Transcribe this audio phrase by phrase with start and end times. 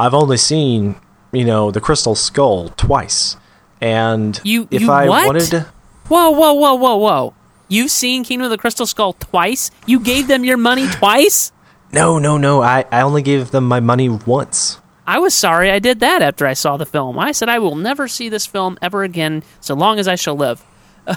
[0.00, 0.96] I've only seen,
[1.32, 3.36] you know, the Crystal Skull twice.
[3.80, 5.26] And You- if you I what?
[5.26, 5.66] wanted to
[6.08, 7.34] Whoa, whoa, whoa, whoa, whoa!
[7.68, 9.70] You've seen Kingdom of the Crystal Skull twice.
[9.86, 11.52] You gave them your money twice.
[11.92, 12.62] No, no, no.
[12.62, 14.78] I, I only gave them my money once.
[15.06, 17.18] I was sorry I did that after I saw the film.
[17.18, 20.36] I said I will never see this film ever again, so long as I shall
[20.36, 20.64] live.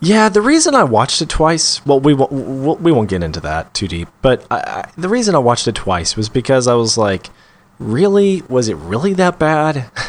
[0.00, 2.30] Yeah, the reason I watched it twice, well, we won't,
[2.80, 5.74] we won't get into that too deep, but I, I, the reason I watched it
[5.74, 7.30] twice was because I was like,
[7.78, 8.42] really?
[8.48, 9.90] Was it really that bad?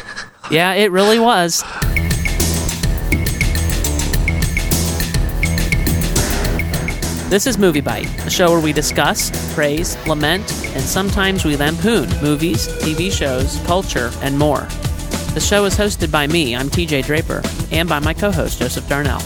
[0.50, 1.62] Yeah, it really was.
[7.30, 12.66] This is MovieByte, a show where we discuss, praise, lament, and sometimes we lampoon movies,
[12.82, 14.66] TV shows, culture, and more.
[15.34, 18.88] The show is hosted by me, I'm TJ Draper, and by my co host, Joseph
[18.88, 19.20] Darnell.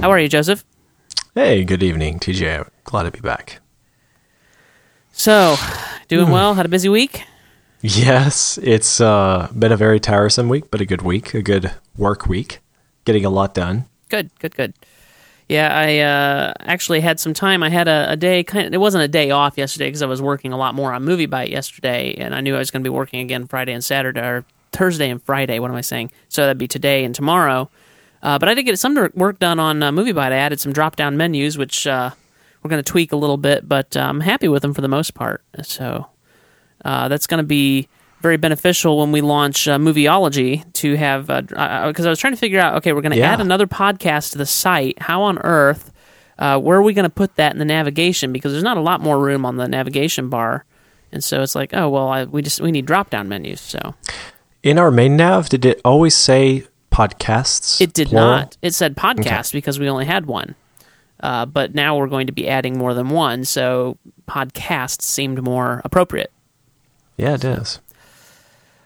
[0.00, 0.64] How are you, Joseph?
[1.34, 2.66] hey, good evening, TJ.
[2.84, 3.60] Glad to be back.
[5.18, 5.56] So,
[6.08, 6.52] doing well?
[6.54, 7.24] Had a busy week?
[7.80, 12.26] Yes, it's uh, been a very tiresome week, but a good week, a good work
[12.26, 12.60] week.
[13.06, 13.86] Getting a lot done.
[14.10, 14.74] Good, good, good.
[15.48, 17.62] Yeah, I uh, actually had some time.
[17.62, 18.66] I had a, a day kind.
[18.66, 21.02] Of, it wasn't a day off yesterday because I was working a lot more on
[21.06, 24.20] MovieByte yesterday, and I knew I was going to be working again Friday and Saturday,
[24.20, 25.58] or Thursday and Friday.
[25.58, 26.10] What am I saying?
[26.28, 27.70] So that'd be today and tomorrow.
[28.22, 30.18] Uh, but I did get some work done on uh, MovieByte.
[30.32, 32.10] I added some drop down menus, which uh,
[32.66, 34.88] we're going to tweak a little bit, but uh, I'm happy with them for the
[34.88, 35.42] most part.
[35.62, 36.06] So
[36.84, 37.88] uh, that's going to be
[38.20, 42.58] very beneficial when we launch uh, Movieology to have because I was trying to figure
[42.58, 43.32] out okay we're going to Yeah.
[43.34, 45.92] add another podcast to the site how on earth
[46.38, 48.80] uh, where are we going to put that in the navigation because there's not a
[48.80, 50.64] lot more room on the navigation bar
[51.12, 53.94] and so it's like oh well I, we just we need drop down menus so
[54.62, 57.80] In our main nav, did it always say podcasts?
[57.80, 58.28] it did plural?
[58.30, 60.54] not it said podcast because we only had one
[61.20, 63.96] uh, but now we're going to be adding more than one so
[64.28, 66.30] podcast seemed more appropriate
[67.16, 67.80] Yeah, it is.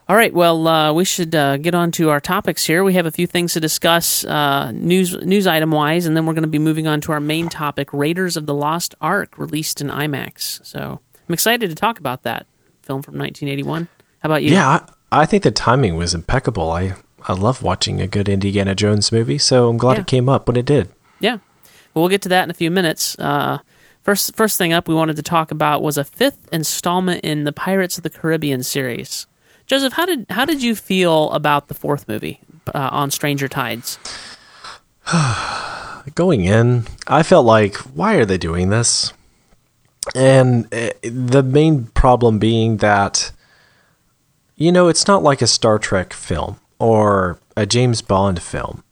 [0.08, 2.82] All right, well, uh, we should uh, get on to our topics here.
[2.82, 6.32] We have a few things to discuss uh, news news item wise, and then we're
[6.32, 9.80] going to be moving on to our main topic: Raiders of the Lost Ark, released
[9.80, 10.66] in IMAX.
[10.66, 10.98] So
[11.28, 12.46] I'm excited to talk about that
[12.82, 13.86] film from 1981.
[14.18, 14.50] How about you?
[14.50, 14.68] Yeah,
[15.12, 16.72] I, I think the timing was impeccable.
[16.72, 16.94] I,
[17.28, 20.00] I love watching a good Indiana Jones movie, so I'm glad Yeah.
[20.00, 20.90] it came up when it did.
[21.94, 23.18] Well, get to that in a few minutes.
[23.18, 23.58] Uh,
[24.02, 27.52] first, first thing up, we wanted to talk about was a fifth installment in the
[27.52, 29.26] Pirates of the Caribbean series.
[29.66, 32.40] Joseph, how did how did you feel about the fourth movie
[32.74, 33.98] uh, on Stranger Tides?
[36.14, 39.12] Going in, I felt like, why are they doing this?
[40.14, 43.30] And uh, the main problem being that,
[44.56, 48.82] you know, it's not like a Star Trek film or a James Bond film.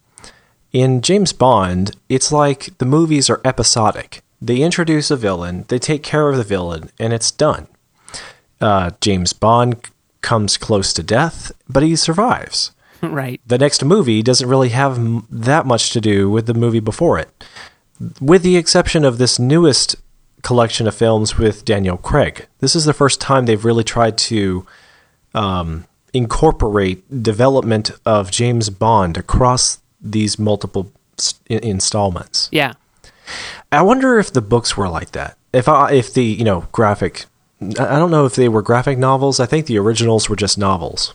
[0.78, 4.22] In James Bond, it's like the movies are episodic.
[4.41, 7.66] They introduce a villain, they take care of the villain, and it's done.
[8.61, 9.81] Uh, James Bond
[10.21, 12.71] comes close to death, but he survives
[13.03, 13.41] right.
[13.44, 17.19] the next movie doesn't really have m- that much to do with the movie before
[17.19, 17.45] it,
[18.21, 19.97] with the exception of this newest
[20.45, 22.47] collection of films with Daniel Craig.
[22.60, 24.65] This is the first time they've really tried to
[25.34, 32.48] um, incorporate development of James Bond across these multiple s- in- installments.
[32.53, 32.75] Yeah.
[33.70, 35.36] I wonder if the books were like that.
[35.53, 37.26] If I, if the you know graphic,
[37.60, 39.41] I don't know if they were graphic novels.
[39.41, 41.14] I think the originals were just novels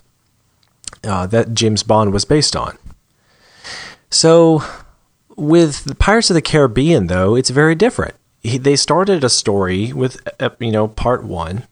[1.04, 2.78] uh, that James Bond was based on.
[4.10, 4.64] So,
[5.36, 8.16] with the Pirates of the Caribbean, though, it's very different.
[8.42, 11.66] He, they started a story with uh, you know part one,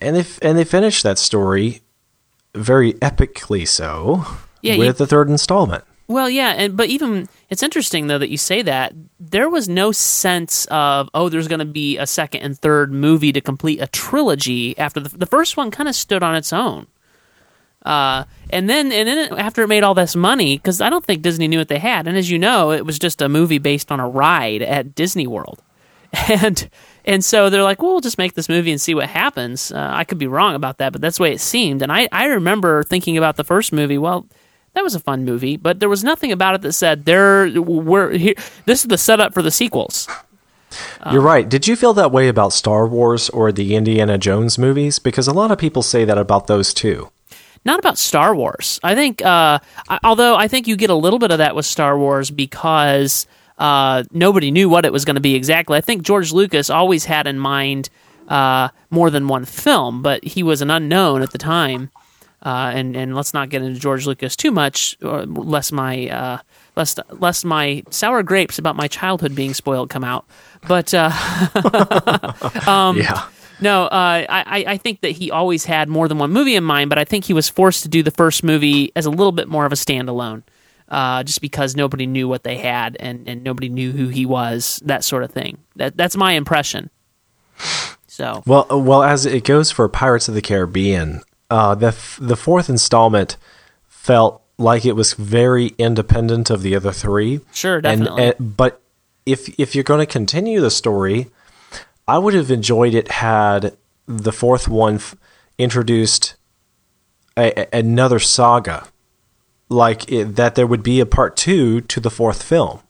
[0.00, 1.80] and they and they finished that story
[2.54, 4.24] very epically so
[4.64, 5.84] Yeah, with you- the third installment.
[6.06, 9.90] Well, yeah, and but even it's interesting though that you say that there was no
[9.90, 13.86] sense of oh, there's going to be a second and third movie to complete a
[13.86, 16.88] trilogy after the the first one kind of stood on its own.
[17.84, 21.22] Uh, and then and then after it made all this money, because I don't think
[21.22, 23.92] Disney knew what they had, and as you know, it was just a movie based
[23.92, 25.62] on a ride at Disney World,
[26.28, 26.68] and
[27.04, 29.70] and so they're like, well, we'll just make this movie and see what happens.
[29.70, 31.82] Uh, I could be wrong about that, but that's the way it seemed.
[31.82, 33.98] And I I remember thinking about the first movie.
[33.98, 34.26] Well,
[34.74, 38.12] that was a fun movie, but there was nothing about it that said there we're
[38.12, 38.34] here.
[38.66, 40.08] This is the setup for the sequels.
[41.12, 41.48] You're right.
[41.48, 44.98] Did you feel that way about Star Wars or the Indiana Jones movies?
[44.98, 47.10] Because a lot of people say that about those too.
[47.64, 48.78] not about Star Wars.
[48.82, 51.64] I think, uh, I- although I think you get a little bit of that with
[51.64, 53.26] Star Wars because
[53.58, 55.78] uh, nobody knew what it was going to be exactly.
[55.78, 57.88] I think George Lucas always had in mind
[58.28, 61.90] uh, more than one film, but he was an unknown at the time.
[62.44, 66.38] Uh, and and let's not get into George Lucas too much, or lest my uh,
[66.76, 70.26] lest lest my sour grapes about my childhood being spoiled come out.
[70.68, 71.10] But uh,
[72.66, 73.26] Um, yeah.
[73.60, 76.64] no, uh, I I- I think that he always had more than one movie in
[76.64, 79.32] mind, but I think he was forced to do the first movie as a little
[79.32, 80.42] bit more of a standalone.
[80.86, 84.82] Uh, just because nobody knew what they had and, and nobody knew who he was,
[84.84, 85.56] that sort of thing.
[85.76, 86.90] That that's my impression.
[88.06, 91.22] So Well, uh, well, as it goes for Pirates of the Caribbean,
[91.54, 93.36] uh, the f- the fourth installment
[93.88, 97.40] felt like it was very independent of the other three.
[97.52, 98.22] Sure, definitely.
[98.38, 98.72] And, but
[99.26, 101.18] if if you're going to continue the story,
[102.06, 105.14] I would have enjoyed it had the fourth one f-
[105.58, 106.34] introduced
[107.36, 108.86] a, a- another saga,
[109.68, 112.80] like it, that there would be a part two to the fourth film.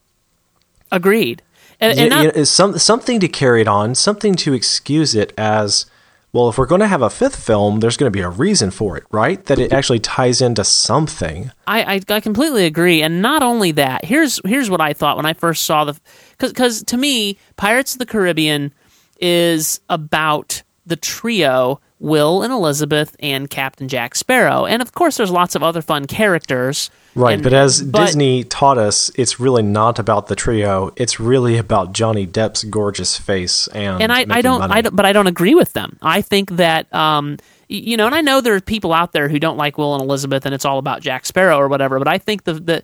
[0.90, 1.42] agreed.
[1.80, 5.32] And, You- not, you know, some, something to carry it on, something to excuse it
[5.36, 5.86] as
[6.34, 6.50] well.
[6.50, 8.98] If we're going to have a fifth film, there's going to be a reason for
[8.98, 9.42] it, right?
[9.46, 11.50] That it actually ties into something.
[11.66, 14.04] I, I I completely agree, and not only that.
[14.04, 15.98] Here's here's what I thought when I first saw the
[16.38, 18.74] because to me, Pirates of the Caribbean
[19.18, 25.30] is about the trio Will and Elizabeth and Captain Jack Sparrow, and of course, there's
[25.30, 26.90] lots of other fun characters.
[27.14, 30.92] Right, And- but as but- Disney taught us, it's really not about the trio.
[30.96, 34.74] It's really about Johnny Depp's gorgeous face and and I, I don't, money.
[34.74, 35.96] I don't, but I don't agree with them.
[36.02, 37.36] I think that, um,
[37.68, 40.02] you know, and I know there are people out there who don't like Will and
[40.02, 41.98] Elizabeth, and it's all about Jack Sparrow or whatever.
[42.00, 42.82] But I think the the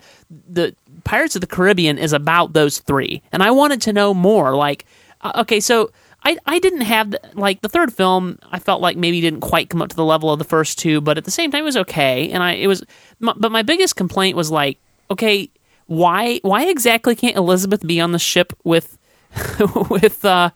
[0.49, 4.55] the Pirates of the Caribbean is about those three, and I wanted to know more.
[4.55, 4.87] Like,
[5.23, 5.91] uh, okay, so.
[6.22, 8.38] I, I didn't have the, like the third film.
[8.50, 11.00] I felt like maybe didn't quite come up to the level of the first two,
[11.00, 12.31] but at the same time it was okay.
[12.31, 12.84] And I it was,
[13.19, 14.78] my, but my biggest complaint was like,
[15.11, 15.50] okay,
[15.87, 18.99] why why exactly can't Elizabeth be on the ship with
[19.90, 20.50] with uh,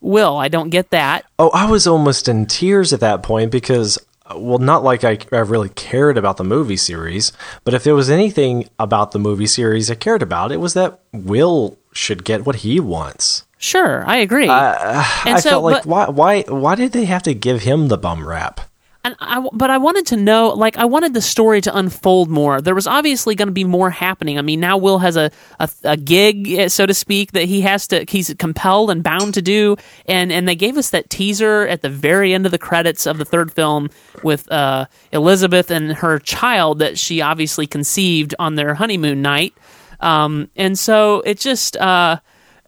[0.00, 0.36] Will?
[0.36, 1.26] I don't get that.
[1.38, 5.18] Oh, I was almost in tears at that point because, uh, well, not like I,
[5.30, 7.32] I really cared about the movie series,
[7.64, 11.00] but if there was anything about the movie series I cared about, it was that
[11.12, 13.44] Will should get what he wants.
[13.62, 14.48] Sure, I agree.
[14.48, 17.88] and I so, felt like but, why why why did they have to give him
[17.88, 18.60] the bum rap?
[19.02, 22.60] and I, but I wanted to know, like, I wanted the story to unfold more.
[22.60, 24.38] There was obviously going to be more happening.
[24.38, 27.86] I mean, now Will has a, a a gig, so to speak, that he has
[27.88, 29.76] to, he's compelled and bound to do.
[30.04, 33.16] And and they gave us that teaser at the very end of the credits of
[33.16, 33.88] the third film
[34.22, 39.54] with uh, Elizabeth and her child that she obviously conceived on their honeymoon night.
[40.00, 41.76] Um, and so it just.
[41.78, 42.18] Uh,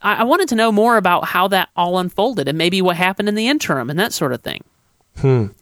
[0.03, 3.29] I I wanted to know more about how that all unfolded and maybe what happened
[3.29, 4.63] in the interim and that sort of thing.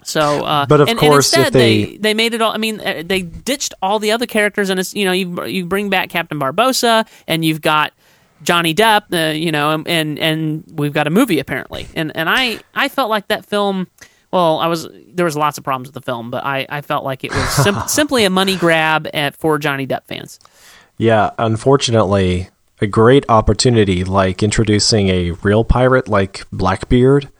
[0.04, 2.52] So, uh, But of and, course, and instead they- they they made it all.
[2.52, 5.66] I mean, uh, they ditched all the other characters, and it's you know you you
[5.66, 7.92] bring back Captain Barbossa, and you've got
[8.42, 12.60] Johnny Depp, uh, you know, and and we've got a movie apparently, and and I
[12.74, 13.88] I felt like that film.
[14.32, 17.04] Well, I was there was lots of problems with the film, but I, I felt
[17.04, 20.38] like it was sim- simply a money grab at, for Johnny Depp fans.
[20.98, 22.48] Yeah, unfortunately,
[22.80, 27.30] a great opportunity like introducing a real pirate like Blackbeard,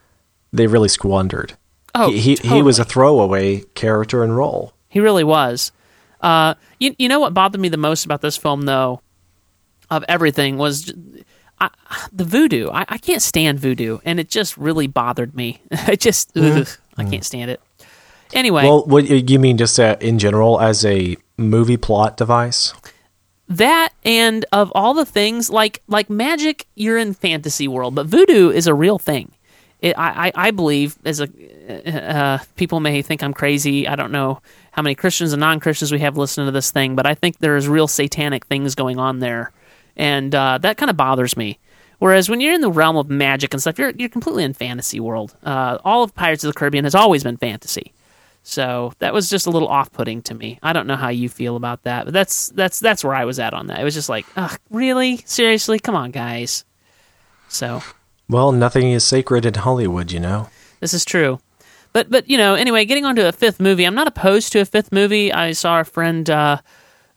[0.53, 1.57] they really squandered.
[1.95, 4.75] Oh, he he, he was a throwaway character and role.
[4.89, 5.73] He really was.
[6.21, 9.01] Uh, you, you know what bothered me the most about this film, though,
[9.89, 10.93] of everything was
[11.61, 11.71] I,
[12.13, 12.69] the voodoo.
[12.71, 15.63] I, I can't stand voodoo, and it just really bothered me.
[15.73, 17.61] I just ugh, I can't stand it.
[18.33, 22.73] Anyway, Well, what you mean just uh, in general as a movie plot device?
[23.51, 28.51] That and of all the things like like magic, you're in fantasy world, but voodoo
[28.51, 29.33] is a real thing.
[29.81, 31.29] It, I, I believe as a
[31.71, 33.89] uh, people may think I'm crazy.
[33.89, 34.41] I don't know
[34.73, 37.39] how many Christians and non Christians we have listening to this thing, but I think
[37.39, 39.53] there is real satanic things going on there,
[39.97, 41.59] and uh, that kind of bothers me.
[41.99, 45.01] Whereas when you're in the realm of magic and stuff, you're you're completely in fantasy
[45.01, 45.35] world.
[45.43, 47.93] Uh, all of Pirates of the Caribbean has always been fantasy.
[48.43, 50.59] So that was just a little off-putting to me.
[50.63, 53.39] I don't know how you feel about that, but that's that's that's where I was
[53.39, 53.79] at on that.
[53.81, 56.65] It was just like, ugh, really, seriously, come on, guys.
[57.49, 57.83] So
[58.29, 60.49] Well, nothing is sacred in Hollywood, you know.
[60.81, 61.39] this is true,
[61.93, 64.61] but but you know, anyway, getting on to a fifth movie, I'm not opposed to
[64.61, 65.33] a fifth movie.
[65.33, 66.59] I saw our friend, uh,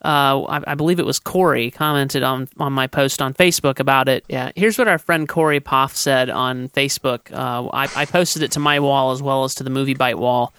[0.04, 4.10] uh, I, I believe it was Corey, commented on on my post on Facebook about
[4.10, 4.26] it.
[4.28, 7.32] Yeah, here's what our friend Corey Poff said on Facebook.
[7.32, 10.54] Uh, I, I posted it to my wall as well as to the MovieByte wall.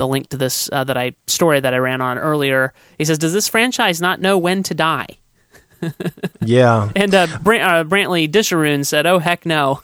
[0.00, 2.72] The link to this uh, that I story that I ran on earlier.
[2.96, 5.18] He says, "Does this franchise not know when to die?"
[6.42, 6.90] Yeah.
[6.96, 9.82] And uh, Brant, uh, Brantley Disharoon said, "Oh heck no."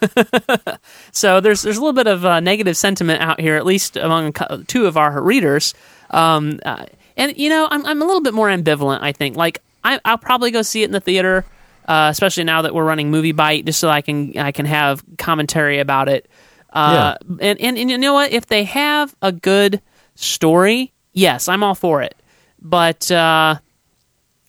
[1.12, 4.32] so there's there's a little bit of uh, negative sentiment out here, at least among
[4.66, 5.74] two of our readers.
[6.10, 6.86] Um, uh,
[7.18, 9.02] and you know, I'm I'm a little bit more ambivalent.
[9.02, 11.44] I think like I, I'll probably go see it in the theater,
[11.86, 15.78] uh, especially now that we're running MovieByte, just so I can I can have commentary
[15.78, 16.26] about it.
[16.72, 18.32] Uh, and, and and you know what?
[18.32, 19.82] If they have a good
[20.16, 22.14] story, yes, I'm all for it.
[22.60, 23.56] But uh,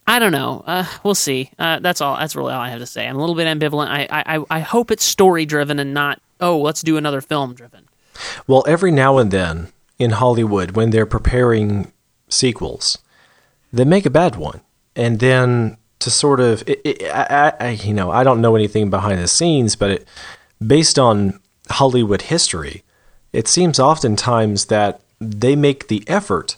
[0.07, 0.63] I don't know.
[0.65, 1.51] Uh, we'll see.
[1.59, 2.17] Uh, that's all.
[2.17, 3.07] That's really all I have to say.
[3.07, 3.87] I'm a little bit ambivalent.
[3.89, 7.87] I I, I hope it's story driven and not oh let's do another film driven.
[8.47, 9.67] Well, every now and then
[9.99, 11.91] in Hollywood, when they're preparing
[12.29, 12.97] sequels,
[13.71, 14.61] they make a bad one,
[14.95, 18.89] and then to sort of, it, it, I, I, you know, I don't know anything
[18.89, 20.07] behind the scenes, but it,
[20.65, 22.83] based on Hollywood history,
[23.33, 26.57] it seems oftentimes that they make the effort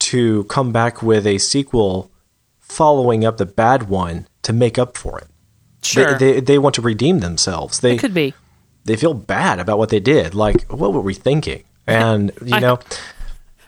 [0.00, 2.10] to come back with a sequel
[2.58, 5.26] following up the bad one to make up for it.
[5.82, 7.80] Sure, They, they, they want to redeem themselves.
[7.80, 8.34] They it could be.
[8.84, 10.34] they feel bad about what they did.
[10.34, 11.64] Like, what were we thinking?
[11.86, 12.78] And you I- know,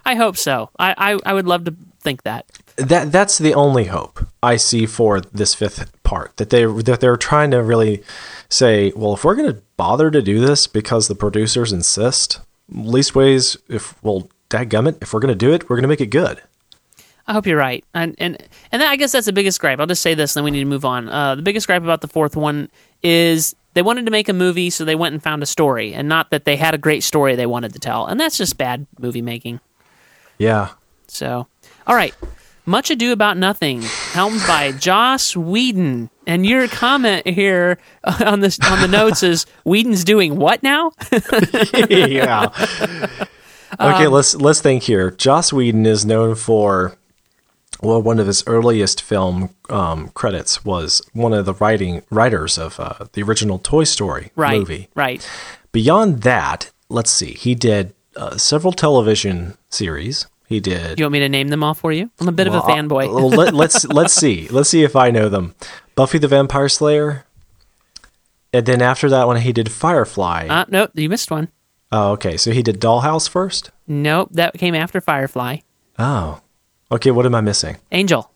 [0.05, 0.71] I hope so.
[0.79, 2.47] I, I I would love to think that.
[2.77, 6.37] that that's the only hope I see for this fifth part.
[6.39, 8.03] That they that they're trying to really
[8.49, 12.41] say, well, if we're going to bother to do this because the producers insist,
[12.75, 16.01] least ways if well, dadgummit, if we're going to do it, we're going to make
[16.01, 16.43] it good.
[17.27, 18.37] I hope you're right, and and
[18.73, 19.79] and then I guess that's the biggest gripe.
[19.79, 21.09] I'll just say this, and then we need to move on.
[21.09, 22.69] Uh, the biggest gripe about the fourth one
[23.03, 26.09] is they wanted to make a movie, so they went and found a story, and
[26.09, 28.87] not that they had a great story they wanted to tell, and that's just bad
[28.99, 29.61] movie making.
[30.37, 30.71] Yeah.
[31.07, 31.47] So,
[31.87, 32.15] all right,
[32.67, 38.81] Much Ado About Nothing, helmed by Joss Whedon, and your comment here on this on
[38.81, 40.93] the notes is Whedon's doing what now?
[41.89, 42.49] yeah.
[43.81, 45.11] Okay, let's let's think here.
[45.11, 46.97] Joss Whedon is known for
[47.83, 52.79] well, one of his earliest film um, credits was one of the writing writers of
[52.79, 54.89] uh, the original Toy Story right, movie.
[54.95, 55.29] right.
[55.73, 57.33] Beyond that, let's see.
[57.33, 60.27] He did uh, several television series.
[60.47, 60.99] He did.
[60.99, 62.11] You want me to name them all for you?
[62.21, 63.13] I'm a bit of a uh, fanboy.
[63.13, 64.49] well, let, let's let's see.
[64.49, 65.55] Let's see if I know them.
[65.95, 67.25] Buffy the Vampire Slayer.
[68.53, 70.47] And then after that one, he did Firefly.
[70.49, 71.49] uh, nope, you missed one.
[71.91, 72.37] oh, okay.
[72.37, 73.71] So he did Dollhouse first.
[73.87, 75.59] Nope, that came after Firefly.
[75.99, 76.41] Oh,
[76.91, 77.11] okay.
[77.11, 77.77] What am I missing?
[77.91, 78.31] Angel.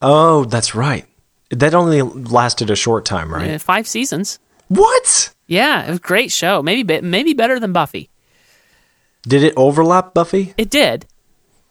[0.00, 1.06] Oh, that's right.
[1.50, 3.52] That only lasted a short time, right?
[3.52, 4.38] Uh, five seasons.
[4.68, 5.32] What?
[5.46, 6.62] Yeah, it was a great show.
[6.62, 8.10] Maybe maybe better than Buffy.
[9.22, 10.54] Did it overlap Buffy?
[10.56, 11.06] It did.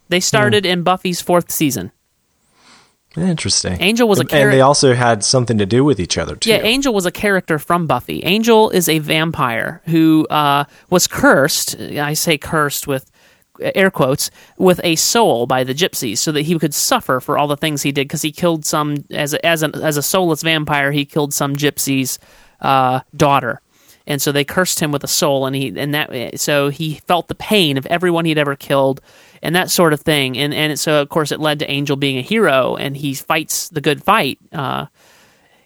[0.09, 1.91] They started in Buffy's fourth season.
[3.15, 3.81] Interesting.
[3.81, 4.49] Angel was a character.
[4.49, 6.49] and they also had something to do with each other too.
[6.51, 8.23] Yeah, Angel was a character from Buffy.
[8.23, 11.79] Angel is a vampire who uh, was cursed.
[11.79, 13.09] I say cursed with
[13.73, 17.47] air quotes with a soul by the gypsies, so that he could suffer for all
[17.47, 20.43] the things he did because he killed some as a, as a, as a soulless
[20.43, 20.91] vampire.
[20.91, 22.19] He killed some gypsy's
[22.61, 23.61] uh, daughter.
[24.05, 27.27] And so they cursed him with a soul, and he and that so he felt
[27.27, 29.01] the pain of everyone he'd ever killed,
[29.41, 30.37] and that sort of thing.
[30.37, 33.69] And and so of course it led to Angel being a hero, and he fights
[33.69, 34.39] the good fight.
[34.51, 34.87] Uh,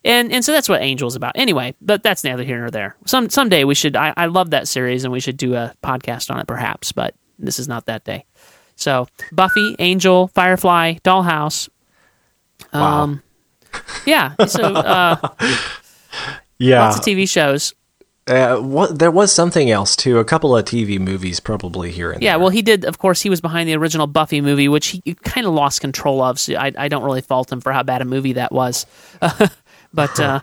[0.04, 1.34] and and so that's what Angel's about.
[1.36, 2.96] Anyway, but that's neither here nor there.
[3.06, 3.96] Some someday we should.
[3.96, 6.92] I, I love that series, and we should do a podcast on it, perhaps.
[6.92, 8.25] But this is not that day.
[8.75, 11.70] So Buffy, Angel, Firefly, Dollhouse.
[12.74, 13.04] Wow.
[13.04, 13.24] Um,
[14.06, 14.34] yeah.
[14.48, 15.18] So uh,
[16.58, 16.86] yeah.
[16.86, 17.74] lots of TV shows.
[18.28, 20.20] Uh, what, there was something else too.
[20.20, 22.34] A couple of TV movies, probably here and Yeah.
[22.34, 22.40] there.
[22.40, 22.86] Well, he did.
[22.86, 26.22] Of course, he was behind the original Buffy movie, which he kind of lost control
[26.22, 26.40] of.
[26.40, 28.86] So I, I don't really fault him for how bad a movie that was.
[29.94, 30.42] but uh,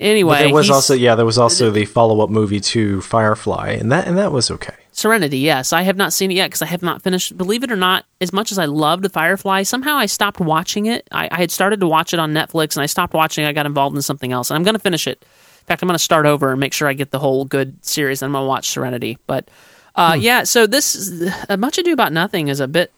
[0.00, 3.72] anyway, But there was also yeah, there was also the follow up movie to Firefly,
[3.72, 4.74] and that and that was okay.
[4.92, 5.74] Serenity, yes.
[5.74, 7.36] I have not seen it yet because I have not finished.
[7.36, 11.06] Believe it or not, as much as I loved Firefly, somehow I stopped watching it.
[11.12, 13.44] I, I had started to watch it on Netflix and I stopped watching.
[13.44, 14.48] I got involved in something else.
[14.50, 15.22] And I'm going to finish it.
[15.66, 17.84] In fact, I'm going to start over and make sure I get the whole good
[17.84, 18.22] series.
[18.22, 19.18] I'm going to watch Serenity.
[19.26, 19.48] But
[19.96, 21.10] uh, yeah, so this
[21.48, 22.92] uh, Much Ado About Nothing is a bit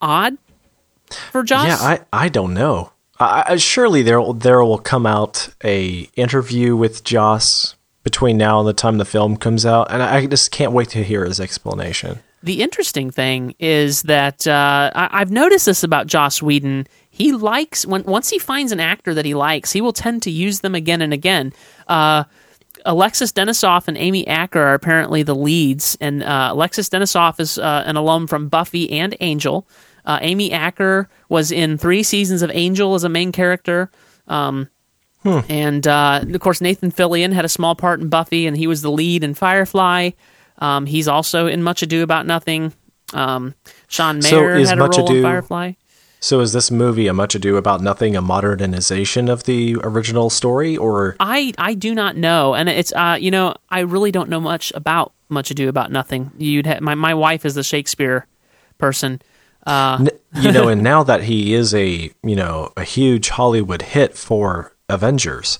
[0.00, 0.36] odd
[1.32, 1.66] for Joss.
[1.66, 2.92] Yeah, I I don't know.
[3.18, 8.60] I, I, surely there will- there will come out a interview with Joss between now
[8.60, 11.40] and the time the film comes out, and I just can't wait to hear his
[11.40, 12.20] explanation.
[12.42, 16.86] The interesting thing is that uh, I- I've noticed this about Joss Whedon.
[17.14, 20.30] He likes when once he finds an actor that he likes, he will tend to
[20.32, 21.52] use them again and again.
[21.86, 22.24] Uh,
[22.84, 27.84] Alexis Denisof and Amy Acker are apparently the leads, and uh, Alexis Denisof is uh,
[27.86, 29.66] an alum from Buffy and Angel.
[30.04, 33.90] Uh, Amy Acker was in three seasons of Angel as a main character.
[34.26, 34.68] Um,
[35.48, 38.82] And uh, of course, Nathan Fillion had a small part in Buffy, and he was
[38.82, 40.10] the lead in Firefly.
[40.58, 42.72] Um, he's also in Much Ado About Nothing.
[43.14, 43.54] Um,
[43.88, 45.72] Sean Maher is had a Much role in Firefly.
[46.24, 50.74] So is this movie a Much Ado About Nothing, a modernization of the original story,
[50.74, 54.40] or I I do not know, and it's uh you know I really don't know
[54.40, 56.30] much about Much Ado About Nothing.
[56.38, 58.26] You'd ha- my my wife is the Shakespeare
[58.78, 59.20] person.
[59.66, 60.08] N-
[60.40, 64.74] you know, and now that he is a you know a huge Hollywood hit for
[64.88, 65.58] Avengers,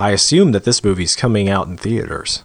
[0.00, 2.44] I assume that this movie's coming out in theaters.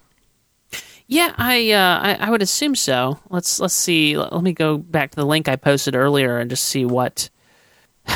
[1.08, 3.18] Yeah, I, uh, I I would assume so.
[3.32, 4.16] Let's let's see.
[4.16, 7.32] Let me go back to the link I posted earlier and just see what.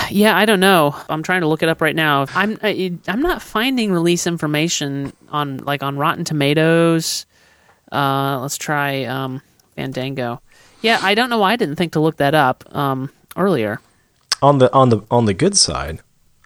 [0.10, 0.96] Yeah, I don't know.
[1.10, 2.26] I'm trying to look it up right now.
[2.36, 7.26] I'm I, I'm not finding release information on like on Rotten Tomatoes.
[7.92, 9.42] Uh, let's try um,
[9.76, 10.42] Fandango.
[10.82, 13.80] Yeah, I don't know why I didn't think to look that up um, earlier.
[14.42, 16.00] On the on the on the good side,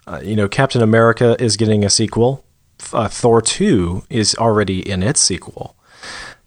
[0.06, 2.44] uh, you know, Captain America is getting a sequel.
[2.92, 5.74] Uh, Thor two is already in its sequel.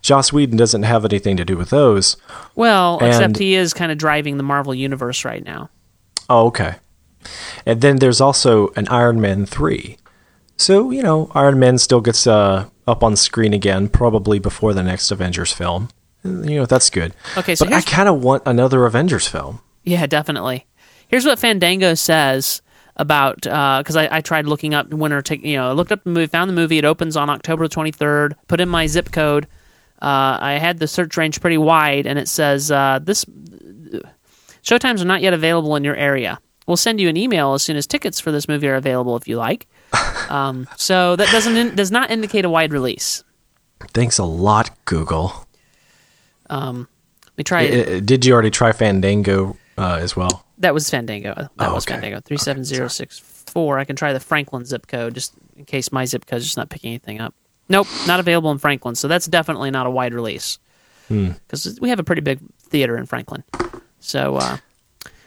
[0.01, 2.17] Joss Whedon doesn't have anything to do with those.
[2.55, 5.69] Well, except he is kind of driving the Marvel universe right now.
[6.29, 6.75] Oh, okay.
[7.65, 9.97] And then there's also an Iron Man 3.
[10.57, 14.83] So, you know, Iron Man still gets uh, up on screen again, probably before the
[14.83, 15.89] next Avengers film.
[16.23, 17.13] You know, that's good.
[17.35, 19.59] Okay, so but I kind of want another Avengers film.
[19.83, 20.67] Yeah, definitely.
[21.07, 22.61] Here's what Fandango says
[22.95, 25.45] about because I, I tried looking up winter ticket.
[25.45, 26.77] You know, I looked up the movie, found the movie.
[26.77, 28.33] It opens on October 23rd.
[28.47, 29.47] Put in my zip code.
[30.01, 33.25] Uh, I had the search range pretty wide, and it says uh, this
[34.63, 36.39] showtimes are not yet available in your area.
[36.71, 39.27] We'll send you an email as soon as tickets for this movie are available, if
[39.27, 39.67] you like.
[40.29, 43.25] um, so that doesn't in, does not indicate a wide release.
[43.89, 45.45] Thanks a lot, Google.
[46.49, 46.87] Um,
[47.35, 47.63] we try.
[47.63, 50.45] I- I- did you already try Fandango uh, as well?
[50.59, 51.33] That was Fandango.
[51.35, 51.95] That Oh, was okay.
[51.95, 52.21] Fandango.
[52.21, 53.77] Three seven zero six four.
[53.77, 56.69] I can try the Franklin zip code just in case my zip code's just not
[56.69, 57.33] picking anything up.
[57.67, 58.95] Nope, not available in Franklin.
[58.95, 60.57] So that's definitely not a wide release
[61.09, 61.31] Hmm.
[61.31, 63.43] because we have a pretty big theater in Franklin.
[63.99, 64.57] So, uh,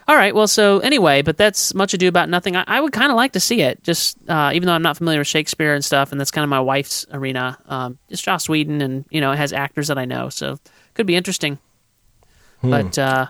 [0.06, 0.34] all right.
[0.34, 2.56] Well, so anyway, but that's much ado about nothing.
[2.56, 4.96] I, I would kind of like to see it, just uh, even though I'm not
[4.96, 7.58] familiar with Shakespeare and stuff, and that's kind of my wife's arena.
[7.66, 10.58] Um, it's Joss Whedon, and you know, it has actors that I know, so
[10.94, 11.58] could be interesting.
[12.61, 12.70] Hmm.
[12.70, 13.26] But uh,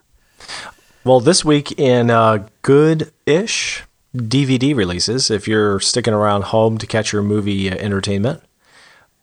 [1.04, 3.84] Well, this week in uh, good ish
[4.16, 8.42] DVD releases, if you're sticking around home to catch your movie uh, entertainment,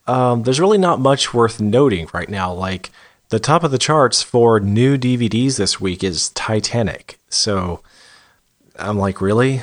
[0.07, 2.53] um, there's really not much worth noting right now.
[2.53, 2.91] Like
[3.31, 7.17] the top of the charts for new DVDs this week is Titanic.
[7.29, 7.79] So
[8.77, 9.61] I'm like, really?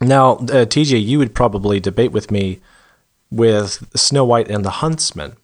[0.00, 2.60] Now, uh, TJ, you would probably debate with me
[3.30, 5.36] with Snow White and the Huntsman.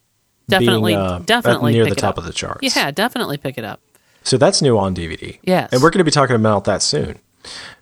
[0.49, 2.19] definitely, being, uh, definitely near pick the it top up.
[2.19, 2.77] of the charts.
[2.77, 3.81] Yeah, definitely pick it up
[4.25, 5.39] So that's new on DVD.
[5.45, 5.73] Yes.
[5.73, 7.21] And we're going to be talking about that soon.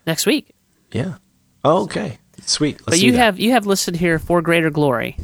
[0.07, 0.55] next week.
[0.92, 1.14] Yeah.
[1.64, 2.18] Okay.
[2.42, 2.81] Sweet.
[2.81, 5.16] Let's but you have you have listed here for greater glory.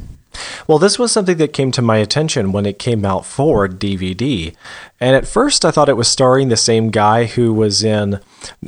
[0.67, 4.55] Well, this was something that came to my attention when it came out for DVD.
[4.99, 8.19] And at first, I thought it was starring the same guy who was in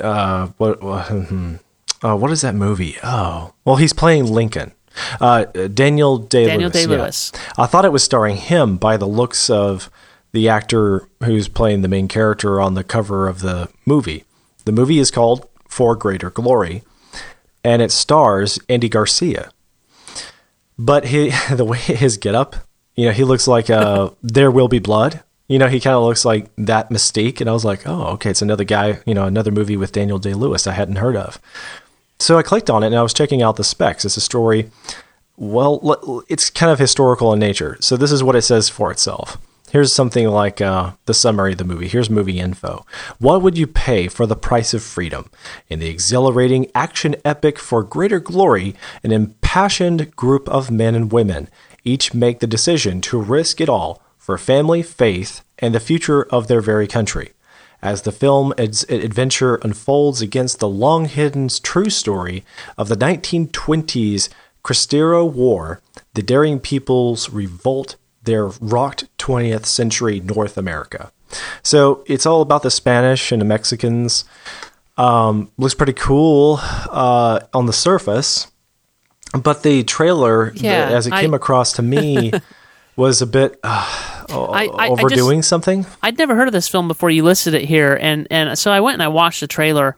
[0.02, 2.98] uh, what uh, what is that movie?
[3.04, 4.74] Oh, well, he's playing Lincoln.
[5.22, 6.88] Uh, Daniel Day Daniel Lewis.
[6.88, 7.32] Day-Lewis.
[7.58, 9.92] I thought it was starring him by the looks of
[10.32, 14.24] the actor who's playing the main character on the cover of the movie.
[14.66, 16.84] The movie is called For Greater Glory,
[17.64, 19.52] and it stars Andy Garcia.
[20.78, 22.56] But he, the way his get up,
[22.96, 25.24] you know, he looks like uh, There Will Be Blood.
[25.48, 28.32] You know, he kind of looks like that Mystique, and I was like, oh, okay,
[28.32, 31.40] it's another guy, you know, another movie with Daniel Day Lewis I hadn't heard of.
[32.20, 34.04] So I clicked on it and I was checking out the specs.
[34.04, 34.70] It's a story.
[35.38, 37.78] Well, it's kind of historical in nature.
[37.80, 39.38] So this is what it says for itself.
[39.70, 41.90] Here's something like uh, the summary of the movie.
[41.90, 42.86] Here's movie info.
[43.20, 45.30] What would you pay for the price of freedom?
[45.68, 51.50] In the exhilarating action epic for greater glory, an impassioned group of men and women
[51.84, 56.48] each make the decision to risk it all for family, faith, and the future of
[56.48, 57.34] their very country.
[57.82, 62.46] As the film ad- adventure unfolds against the long hidden true story
[62.78, 64.30] of the 1920s
[64.64, 65.82] Cristero War,
[66.14, 71.12] the daring peoples revolt their rocked 20th century North America.
[71.64, 74.24] So it's all about the Spanish and the Mexicans.
[74.98, 78.52] Um, looks pretty cool uh, on the surface,
[79.34, 82.32] but the trailer, the- as it I- came across to me,
[82.96, 83.86] was a bit uh,
[84.30, 85.86] I- I- I just- overdoing something.
[86.02, 88.80] I'd never heard of this film before you listed it here, and and so I
[88.80, 89.96] went and I watched the trailer.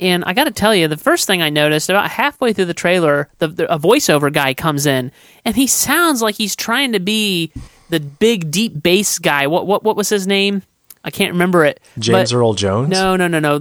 [0.00, 2.74] And I got to tell you, the first thing I noticed about halfway through the
[2.74, 5.12] trailer, the, the, a voiceover guy comes in,
[5.44, 7.52] and he sounds like he's trying to be
[7.90, 9.46] the big deep bass guy.
[9.46, 10.62] What what what was his name?
[11.04, 11.80] I can't remember it.
[11.98, 12.90] James but- Earl Jones.
[12.90, 13.60] No, no, no, no.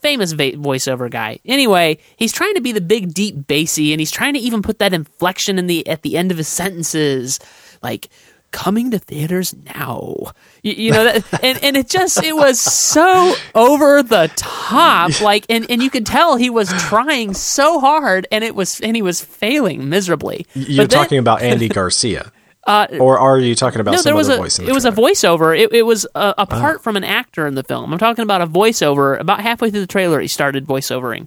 [0.00, 1.38] Famous va- voiceover guy.
[1.44, 4.78] Anyway, he's trying to be the big, deep, bassy, and he's trying to even put
[4.78, 7.40] that inflection in the at the end of his sentences,
[7.82, 8.08] like
[8.54, 10.32] coming to theaters now.
[10.62, 15.44] You, you know that, and and it just it was so over the top, like,
[15.50, 19.02] and and you could tell he was trying so hard, and it was and he
[19.02, 20.46] was failing miserably.
[20.54, 22.32] You're then- talking about Andy Garcia,
[22.66, 24.58] or are you talking about no, some there was other a voice?
[24.58, 25.58] In it the was a voiceover.
[25.58, 27.92] It, it was uh, apart from an actor in the film.
[27.92, 29.20] I'm talking about a voiceover.
[29.20, 31.26] About halfway through the trailer, he started voiceovering,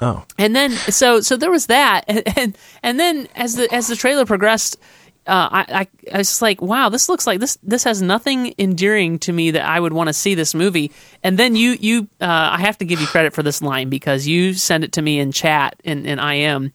[0.00, 3.86] Oh, and then so so there was that, and and, and then as the as
[3.88, 4.78] the trailer progressed.
[5.26, 8.54] Uh, I, I I was just like, wow, this looks like this this has nothing
[8.58, 10.92] endearing to me that I would want to see this movie.
[11.22, 14.26] And then you you uh, I have to give you credit for this line because
[14.26, 16.72] you send it to me in chat and I am.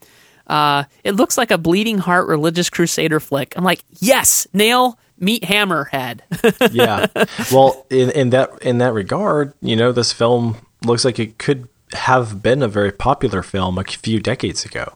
[0.48, 3.56] Uh, it looks like a bleeding heart religious crusader flick.
[3.56, 6.22] I'm like, yes, nail meet Hammerhead.
[6.74, 7.08] yeah.
[7.54, 11.70] Well, in, in that in that regard, you know, this film looks like it could
[11.94, 14.96] have been a very popular film a few decades ago.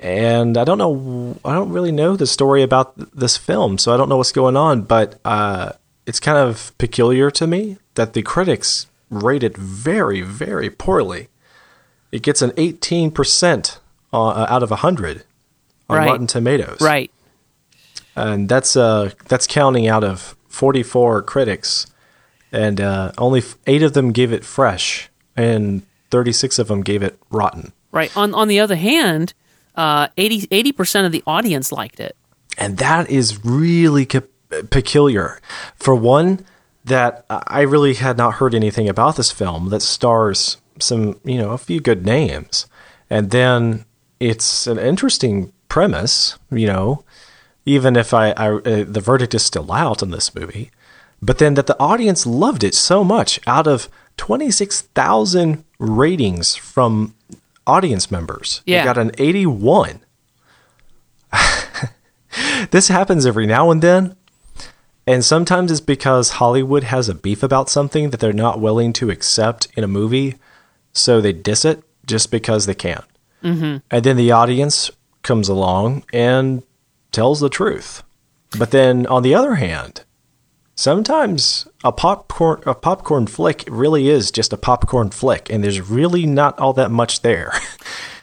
[0.00, 3.98] And I don't know, I don't really know the story about this film, so I
[3.98, 4.82] don't know what's going on.
[4.82, 5.72] But uh,
[6.06, 11.28] it's kind of peculiar to me that the critics rate it very, very poorly.
[12.12, 13.78] It gets an 18%
[14.12, 15.24] uh, out of 100
[15.88, 16.06] on Right.
[16.06, 17.10] Rotten Tomatoes right.
[18.14, 21.86] and that's uh that's counting out of 44 critics
[22.52, 27.18] and uh, only eight of them gave it fresh and 36 of them gave it
[27.30, 28.16] rotten Right.
[28.16, 29.34] On on the other hand,
[29.76, 32.16] uh, 80 percent of the audience liked it.
[32.58, 34.22] and that is really ca-
[34.70, 35.40] peculiar.
[35.76, 36.44] For one
[36.84, 41.50] that i really had not heard anything about this film that stars some you know
[41.50, 42.66] a few good names.
[43.10, 43.84] And then
[44.18, 47.04] it's an interesting premise you know
[47.66, 50.70] even if I, I uh, the verdict is still out on this movie,
[51.20, 57.14] but then that the audience loved it so much out of 26,000 ratings from
[57.66, 58.62] audience members.
[58.66, 58.84] Yeah.
[58.84, 60.00] Got an 81.
[62.70, 64.16] this happens every now and then.
[65.06, 69.10] And sometimes it's because Hollywood has a beef about something that they're not willing to
[69.10, 70.36] accept in a movie,
[70.92, 73.02] so they diss it just because they can.
[73.42, 73.78] Mm-hmm.
[73.90, 74.90] And then the audience
[75.22, 76.62] comes along and
[77.12, 78.02] tells the truth.
[78.58, 80.04] But then on the other hand,
[80.80, 86.26] sometimes a popcorn a popcorn flick really is just a popcorn flick and there's really
[86.26, 87.52] not all that much there.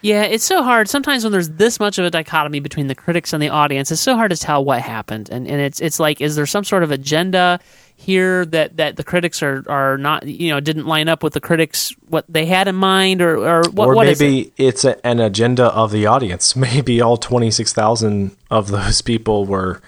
[0.01, 0.87] Yeah, it's so hard.
[0.87, 4.01] Sometimes when there's this much of a dichotomy between the critics and the audience, it's
[4.01, 5.29] so hard to tell what happened.
[5.29, 7.59] And and it's it's like, is there some sort of agenda
[7.95, 11.41] here that, that the critics are, are not you know didn't line up with the
[11.41, 13.87] critics what they had in mind, or or what?
[13.87, 14.23] or what is it?
[14.23, 16.55] maybe it's a, an agenda of the audience.
[16.67, 19.81] Maybe all 26,000 of those people were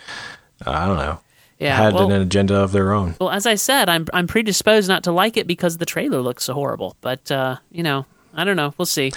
[0.66, 1.20] I don't know.
[1.60, 3.16] Yeah, had well- an agenda of their own.
[3.20, 6.46] Well, as I said, I'm I'm predisposed not to like it because the trailer looks
[6.46, 6.96] so horrible.
[7.02, 8.74] But uh, you know, I don't know.
[8.78, 9.12] We'll see.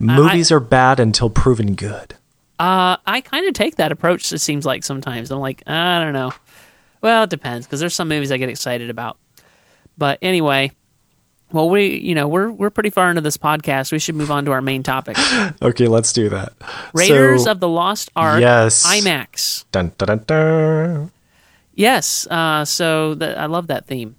[0.00, 2.14] Movies are bad until proven good.
[2.58, 4.32] Uh, I kind of take that approach.
[4.32, 6.32] It seems like sometimes I'm like, I don't know.
[7.00, 9.18] Well, it depends because there's some movies I get excited about.
[9.96, 10.72] But anyway,
[11.52, 13.92] well, we you know we're we're pretty far into this podcast.
[13.92, 15.16] We should move on to our main topic:
[15.62, 16.54] Okay, let's do that.
[16.92, 18.40] Raiders So- of the Lost Ark.
[18.40, 18.84] Yes.
[18.84, 19.64] IMAX.
[19.70, 21.10] Dun, dun, dun, dun.
[21.74, 22.26] Yes.
[22.26, 24.16] Uh, so that I love that theme.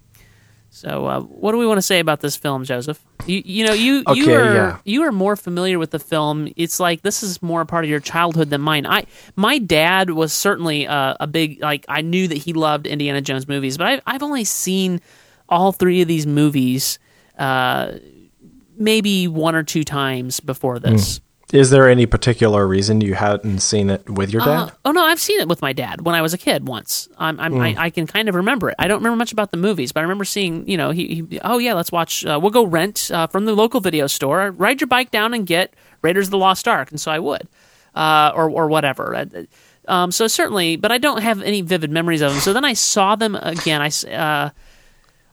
[0.76, 3.02] So, uh, what do we want to say about this film, Joseph?
[3.24, 4.78] You, you know, you you are yeah.
[4.84, 6.52] you are more familiar with the film.
[6.54, 8.84] It's like this is more a part of your childhood than mine.
[8.84, 13.22] I my dad was certainly uh, a big like I knew that he loved Indiana
[13.22, 15.00] Jones movies, but I, I've only seen
[15.48, 16.98] all three of these movies
[17.38, 17.92] uh,
[18.76, 21.20] maybe one or two times before this.
[21.52, 24.58] Is there any particular reason you hadn't seen it with your dad?
[24.58, 27.08] Uh, oh no, I've seen it with my dad when I was a kid once.
[27.18, 28.74] I'm, I'm, I, I can kind of remember it.
[28.80, 30.68] I don't remember much about the movies, but I remember seeing.
[30.68, 32.26] You know, he, he oh yeah, let's watch.
[32.26, 34.50] Uh, we'll go rent uh, from the local video store.
[34.50, 37.46] Ride your bike down and get Raiders of the Lost Ark, and so I would,
[37.94, 39.14] uh, or or whatever.
[39.14, 39.24] Uh,
[39.88, 42.40] Um, so certainly, but I don't have any vivid memories of them.
[42.40, 43.80] So then I saw them again.
[43.80, 44.50] I uh,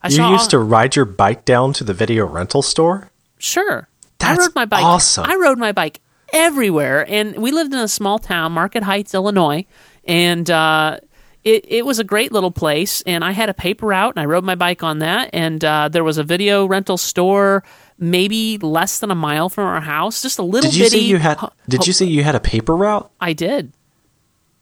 [0.03, 3.09] I you used to ride your bike down to the video rental store?
[3.39, 3.87] Sure.
[4.23, 4.83] That's I rode my bike.
[4.83, 5.25] awesome.
[5.25, 5.99] I rode my bike
[6.31, 9.65] everywhere, and we lived in a small town, Market Heights, Illinois,
[10.05, 10.99] and uh,
[11.43, 13.01] it it was a great little place.
[13.03, 15.29] And I had a paper route, and I rode my bike on that.
[15.33, 17.63] And uh, there was a video rental store,
[17.99, 20.97] maybe less than a mile from our house, just a little Did you bitty.
[20.99, 21.37] say you had
[21.69, 23.11] Did you say you had a paper route?
[23.21, 23.73] I did.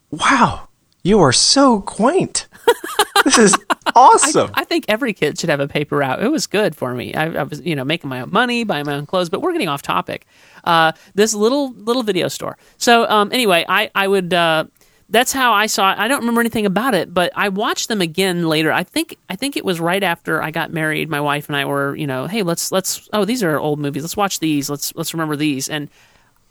[0.09, 0.67] Wow.
[1.03, 2.47] You are so quaint.
[3.23, 3.55] This is
[3.95, 4.51] awesome.
[4.53, 6.21] I think every kid should have a paper route.
[6.21, 7.13] It was good for me.
[7.13, 9.29] I, I was, you know, making my own money, buying my own clothes.
[9.29, 10.25] But we're getting off topic.
[10.63, 12.57] Uh, this little little video store.
[12.77, 14.33] So um, anyway, I I would.
[14.33, 14.65] Uh,
[15.11, 15.99] that's how I saw it.
[15.99, 18.71] I don't remember anything about it, but I watched them again later.
[18.71, 21.09] I think I think it was right after I got married.
[21.09, 23.09] My wife and I were, you know, hey, let's let's.
[23.11, 24.03] Oh, these are old movies.
[24.03, 24.69] Let's watch these.
[24.69, 25.67] Let's let's remember these.
[25.67, 25.89] And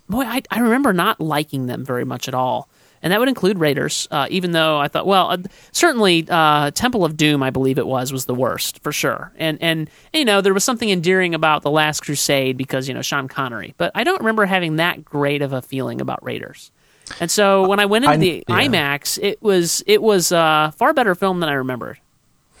[0.07, 2.69] boy, I, I remember not liking them very much at all.
[3.03, 5.37] And that would include Raiders, uh, even though I thought, well, uh,
[5.71, 9.31] certainly uh, Temple of Doom, I believe it was, was the worst for sure.
[9.37, 13.01] And and you know there was something endearing about the Last Crusade because you know
[13.01, 16.71] Sean Connery, but I don't remember having that great of a feeling about Raiders.
[17.19, 18.55] And so when I went into I- the yeah.
[18.67, 21.99] IMAX, it was it was a far better film than I remembered.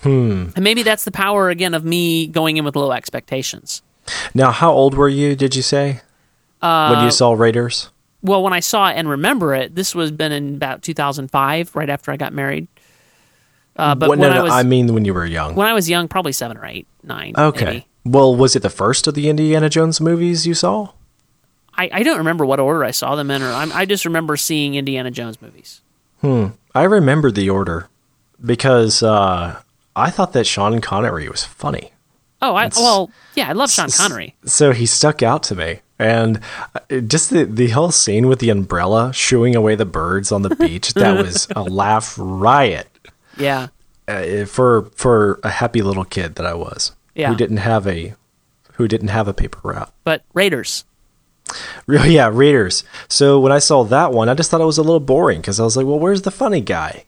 [0.01, 0.47] Hmm.
[0.55, 3.83] And maybe that's the power again of me going in with low expectations.
[4.33, 6.01] Now, how old were you, did you say?
[6.59, 7.91] when Uh, you saw Raiders?
[8.21, 11.89] Well, when I saw it and remember it, this was been in about 2005, right
[11.89, 12.67] after I got married.
[13.75, 15.55] Uh, but What- when no, I no, was I mean when you were young.
[15.55, 17.33] when I was young, probably seven or eight, nine.
[17.37, 17.65] okay.
[17.65, 17.87] maybe.
[18.03, 20.89] Well, was it the first of the Indiana Jones movies you saw?
[21.77, 24.35] I, I don't remember what order I saw them in, or I'm, I just remember
[24.37, 25.81] seeing Indiana Jones movies.
[26.19, 26.47] Hmm.
[26.75, 27.87] I remember the order
[28.43, 29.59] because uh,
[29.95, 31.91] I thought that Sean Connery was funny.
[32.41, 34.35] Oh, I, well, yeah, I love Sean Connery.
[34.45, 35.79] So he stuck out to me.
[36.01, 36.39] And
[36.75, 40.55] uh, just the, the whole scene with the umbrella shooing away the birds on the
[40.55, 42.87] beach, that was a laugh riot
[43.37, 43.67] Yeah,
[44.07, 46.93] uh, for for a happy little kid that I was.
[47.13, 47.29] Yeah.
[47.29, 48.15] Who didn't have a
[48.73, 49.93] who didn't have a paper route.
[50.03, 50.85] but Raiders.
[51.85, 52.83] Real yeah, Raiders.
[53.07, 55.59] So when I saw that one, I just thought it was a little boring because
[55.59, 57.03] I was like, well, where's the funny guy?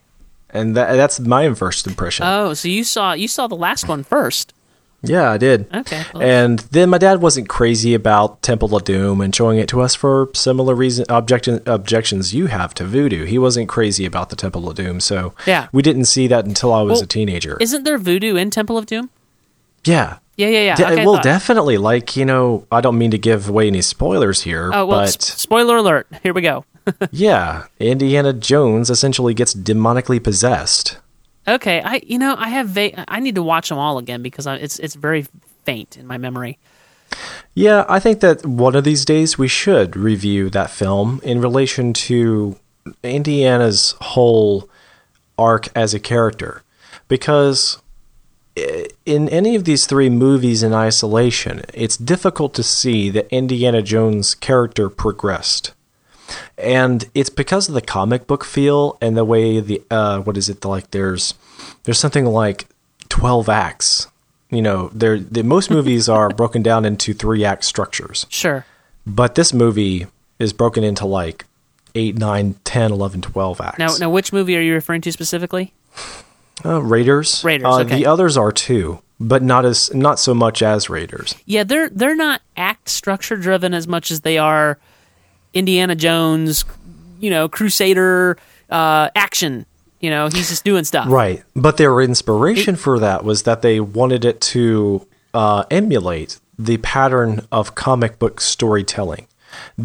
[0.49, 2.25] And that, that's my first impression.
[2.27, 4.53] Oh, so you saw you saw the last one first.
[5.03, 5.67] Yeah, I did.
[5.73, 6.03] Okay.
[6.19, 9.93] And then my dad wasn't crazy about Temple of Doom and showing it to us
[9.95, 13.25] for similar reason objection, objections you have to voodoo.
[13.25, 15.67] He wasn't crazy about the Temple of Doom, so Yeah.
[15.71, 17.57] we didn't see that until I was Well, a teenager.
[17.59, 19.09] Isn't there voodoo in Temple of Doom?
[19.83, 20.17] yeah.
[20.35, 20.75] Yeah, yeah, yeah.
[20.75, 21.77] De- Okay, well, definitely.
[21.77, 25.09] Like you know, I don't mean to give away any spoilers here, Oh well, but
[25.09, 26.07] s- spoiler alert.
[26.23, 26.65] Here we go.
[27.11, 30.97] yeah, Indiana Jones essentially gets demonically possessed.
[31.47, 34.47] Okay, I you know I have va- I need to watch them all again because
[34.47, 35.25] I, it's it's very
[35.65, 36.58] faint in my memory.
[37.53, 41.93] Yeah, I think that one of these days we should review that film in relation
[41.93, 42.58] to
[43.03, 44.69] Indiana's whole
[45.38, 46.63] arc as a character.
[47.08, 47.79] Because
[48.58, 53.82] eh, in any of these three movies in isolation, it's difficult to see that Indiana
[53.82, 55.73] Jones' character progressed.
[56.57, 60.49] And it's because of the comic book feel and the way the uh, what is
[60.49, 61.33] it like there's
[61.83, 62.65] there's something like
[63.09, 64.07] 12 acts
[64.49, 68.65] you know there the most movies are broken down into three act structures Sure.
[69.05, 70.07] but this movie
[70.39, 71.45] is broken into like
[71.95, 75.73] 8 9 10 11 12 acts Now, now, which movie are you referring to specifically?
[76.65, 77.95] uh, raiders Raiders, uh, okay.
[77.97, 82.15] the others are too but not as not so much as raiders Yeah, they're they're
[82.15, 84.79] not act structure driven as much as they are
[85.53, 86.65] Indiana Jones,
[87.19, 88.37] you know, Crusader
[88.69, 89.65] uh, action.
[89.99, 91.07] You know, he's just doing stuff.
[91.09, 96.75] right but their inspiration for that was that they wanted it to uh, emulate the
[96.77, 99.27] pattern of comic book storytelling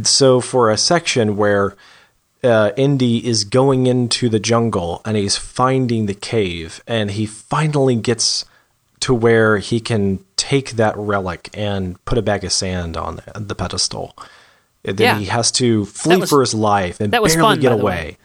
[0.03, 1.77] so for a section where
[2.43, 7.97] uh, Indy is going into the jungle and he's finding the cave, and he finally
[7.97, 8.45] gets
[9.01, 13.41] to where he can take that relic and put a bag of sand on the,
[13.41, 14.17] the pedestal.
[14.89, 15.19] And then Yeah.
[15.21, 18.17] he has to flee was- for his life and that barely fun, get away.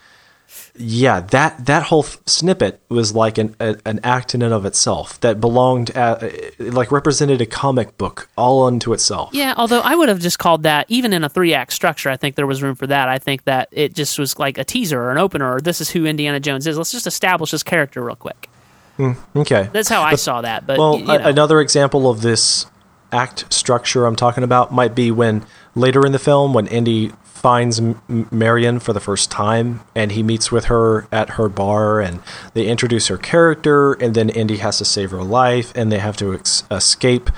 [0.76, 5.20] Yeah, that that whole snippet was like an a, an act in and of itself
[5.20, 9.30] that belonged at, like represented a comic book all unto itself.
[9.32, 12.10] Yeah, although I would have just called that even in a three act structure.
[12.10, 13.08] I think there was room for that.
[13.08, 15.90] I think that it just was like a teaser or an opener, or this is
[15.90, 16.76] who Indiana Jones is.
[16.76, 18.48] Let's just establish this character real quick.
[18.96, 19.68] Hmm, okay.
[19.72, 20.66] That's how I saw that.
[20.66, 21.14] But Well, you know.
[21.14, 22.66] another example of this
[23.12, 27.78] act structure I'm talking about might be when later in the film, when Indy finds
[27.78, 32.20] M- Marion for the first time and he meets with her at her bar and
[32.54, 36.16] they introduce her character, and then Indy has to save her life and they have
[36.16, 37.30] to ex- escape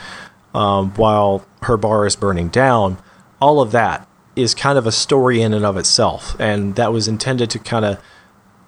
[0.54, 2.98] um, while her bar is burning down.
[3.40, 7.08] All of that is kind of a story in and of itself, and that was
[7.08, 7.98] intended to kind of.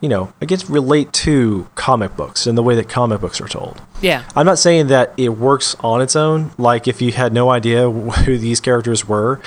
[0.00, 3.48] You know, I guess relate to comic books and the way that comic books are
[3.48, 3.82] told.
[4.00, 6.52] yeah, I'm not saying that it works on its own.
[6.56, 7.90] Like if you had no idea
[8.24, 9.40] who these characters were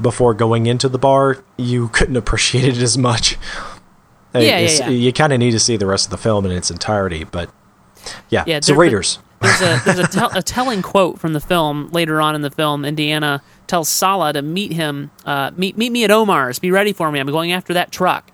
[0.00, 3.36] before going into the bar, you couldn't appreciate it as much.
[4.34, 4.88] Yeah, yeah, yeah.
[4.88, 7.24] You kind of need to see the rest of the film in its entirety.
[7.24, 7.50] But
[8.30, 9.18] yeah, Yeah, so Raiders.
[9.42, 12.86] there's a there's a, a telling quote from the film later on in the film.
[12.86, 16.58] Indiana tells Sallah to meet him, uh, meet meet me at Omar's.
[16.58, 17.20] Be ready for me.
[17.20, 18.30] I'm going after that truck.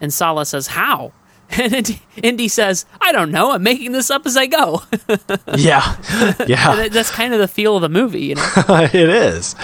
[0.00, 1.12] And Sallah says, "How?"
[1.58, 3.52] And Indy, says, "I don't know.
[3.52, 4.82] I'm making this up as I go."
[5.56, 5.96] yeah,
[6.46, 6.88] yeah.
[6.88, 8.52] That's kind of the feel of the movie, you know.
[8.68, 9.54] it is,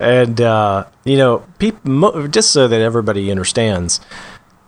[0.00, 4.00] and uh, you know, peop- mo- just so that everybody understands,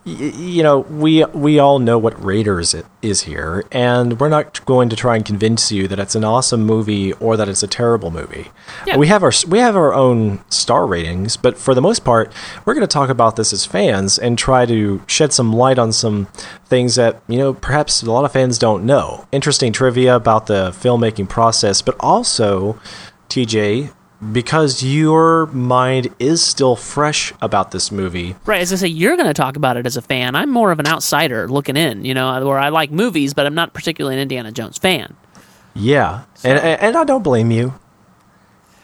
[0.09, 4.97] you know, we we all know what Raiders is here, and we're not going to
[4.97, 8.51] try and convince you that it's an awesome movie or that it's a terrible movie.
[8.87, 8.97] Yeah.
[8.97, 12.33] We have our we have our own star ratings, but for the most part,
[12.65, 15.93] we're going to talk about this as fans and try to shed some light on
[15.93, 16.27] some
[16.67, 19.27] things that you know perhaps a lot of fans don't know.
[19.33, 22.81] Interesting trivia about the filmmaking process, but also,
[23.29, 23.93] TJ.
[24.33, 29.29] Because your mind is still fresh about this movie, Right, as I say, you're going
[29.29, 30.35] to talk about it as a fan.
[30.35, 33.55] I'm more of an outsider looking in, you know, where I like movies, but I'm
[33.55, 35.15] not particularly an Indiana Jones fan.
[35.75, 37.75] yeah, and and I don't blame you.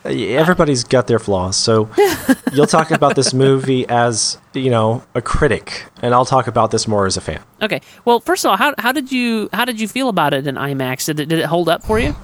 [0.05, 1.57] everybody's got their flaws.
[1.57, 1.89] So
[2.53, 6.87] you'll talk about this movie as you know a critic, and I'll talk about this
[6.87, 7.41] more as a fan.
[7.63, 7.81] Okay.
[8.05, 10.55] Well, first of all, how how did you how did you feel about it in
[10.57, 11.07] IMAX?
[11.07, 12.15] Did it did it hold up for you?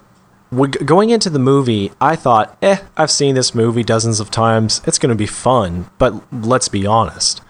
[0.53, 4.81] Going into the movie, I thought, eh, I've seen this movie dozens of times.
[4.85, 7.41] It's going to be fun, but let's be honest.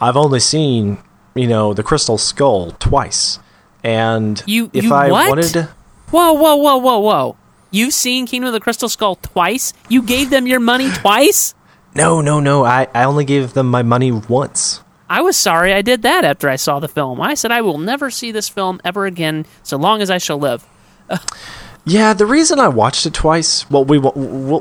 [0.00, 0.98] I've only seen,
[1.34, 3.40] you know, the Crystal Skull twice,
[3.82, 5.28] and You- if you I what?
[5.28, 5.68] wanted to.
[6.12, 7.36] Whoa, whoa, whoa, whoa, whoa!
[7.72, 9.72] You've seen Kingdom of the Crystal Skull twice.
[9.88, 11.52] You gave them your money twice.
[11.96, 12.64] No, no, no.
[12.64, 14.82] I, I only gave them my money once.
[15.10, 17.20] I was sorry I did that after I saw the film.
[17.20, 20.38] I said I will never see this film ever again, so long as I shall
[20.38, 20.64] live.
[21.86, 24.16] Yeah, the reason I watched it twice, well, we won't,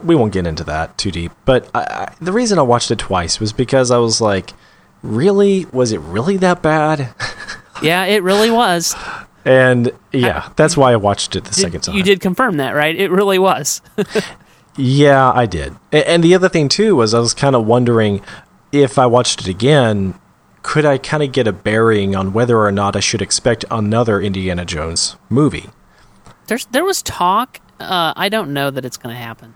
[0.05, 2.99] we won't get into that too deep, but I, I, the reason I watched it
[2.99, 4.51] twice was because I was like,
[5.01, 5.65] really?
[5.73, 7.13] Was it really that bad?
[7.81, 8.95] Yeah, it really was.
[9.43, 11.97] And yeah, that's why I watched it the second time.
[11.97, 12.95] You did confirm that, right?
[12.95, 13.81] It really was.
[14.77, 15.75] Yeah, I did.
[15.91, 18.21] And the other thing too was I was kind of wondering
[18.71, 20.19] if I watched it again,
[20.63, 24.19] could I kind of get a bearing on whether or not I should expect another
[24.19, 25.69] Indiana Jones movie?
[26.47, 27.59] There's there was talk.
[27.79, 29.53] Uh, I don't know that it's going to happen,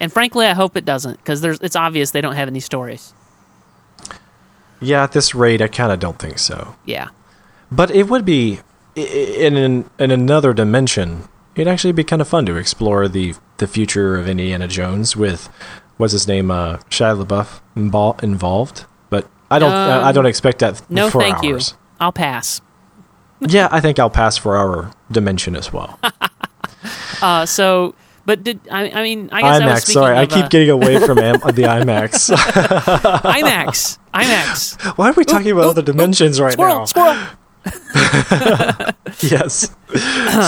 [0.00, 3.14] and frankly, I hope it doesn't because there's it's obvious they don't have any stories.
[4.80, 6.74] Yeah, at this rate, I kind of don't think so.
[6.84, 7.08] Yeah,
[7.70, 8.60] But it would be
[8.96, 11.28] in in, in another dimension.
[11.54, 15.48] It'd actually be kind of fun to explore the the future of Indiana Jones with
[15.98, 17.60] what's his name, uh, Shia LaBeouf
[18.22, 18.86] involved.
[19.08, 20.82] But I don't Um, I don't expect that.
[20.90, 21.58] no, thank you.
[22.00, 22.60] I'll pass.
[23.48, 25.98] Yeah, I think I'll pass for our dimension as well.
[27.22, 27.94] Uh, so,
[28.26, 28.90] but did I?
[28.90, 29.92] I mean, I guess I was IMAX.
[29.92, 32.34] Sorry, I keep uh, getting away from am- the IMAX.
[32.34, 33.98] IMAX.
[34.12, 34.98] IMAX.
[34.98, 36.80] Why are we talking about Ooh, other dimensions right Squirrel.
[36.80, 36.84] now?
[36.86, 37.16] Squirrel.
[39.20, 39.70] yes.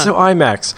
[0.02, 0.74] so IMAX.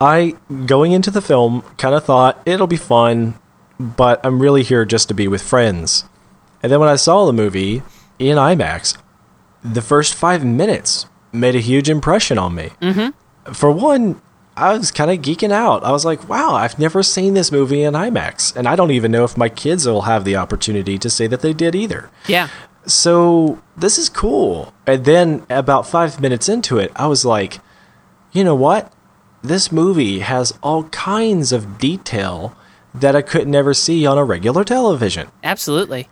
[0.00, 3.34] I going into the film kind of thought it'll be fun,
[3.80, 6.04] but I'm really here just to be with friends.
[6.62, 7.82] And then when I saw the movie
[8.20, 8.96] in IMAX,
[9.64, 12.70] the first five minutes made a huge impression on me.
[12.80, 13.52] Mm-hmm.
[13.52, 14.20] For one,
[14.56, 15.84] I was kind of geeking out.
[15.84, 19.10] I was like, "Wow, I've never seen this movie in IMAX," and I don't even
[19.10, 22.10] know if my kids will have the opportunity to say that they did either.
[22.26, 22.48] Yeah.
[22.86, 24.72] so this is cool.
[24.86, 27.60] And then about five minutes into it, I was like,
[28.32, 28.92] you know what?
[29.42, 32.54] This movie has all kinds of detail
[32.94, 35.28] that I could never see on a regular television.
[35.44, 36.08] Absolutely.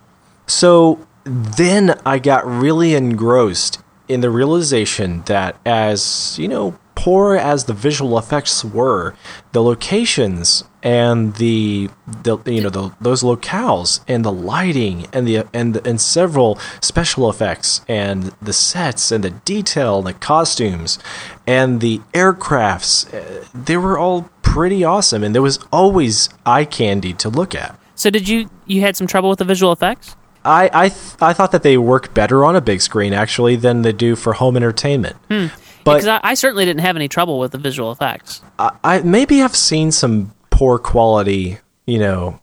[0.47, 7.63] So then I got really engrossed in the realization that as, you know, poor as
[7.63, 9.15] the visual effects were,
[9.53, 11.89] the locations and the
[12.23, 17.29] the you know the, those locales and the lighting and the and and several special
[17.29, 20.97] effects and the sets and the detail and the costumes
[21.45, 27.13] and the aircrafts uh, they were all pretty awesome and there was always eye candy
[27.13, 27.77] to look at.
[27.95, 30.15] So, did you you had some trouble with the visual effects?
[30.45, 33.81] I I, th- I thought that they work better on a big screen actually than
[33.81, 35.17] they do for home entertainment.
[35.27, 38.41] But Because I, I certainly didn't have any trouble with the visual effects.
[38.57, 42.39] I, I maybe I've seen some poor quality, you know,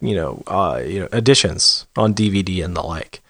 [0.00, 3.20] you know, uh, you know, editions on DVD and the like.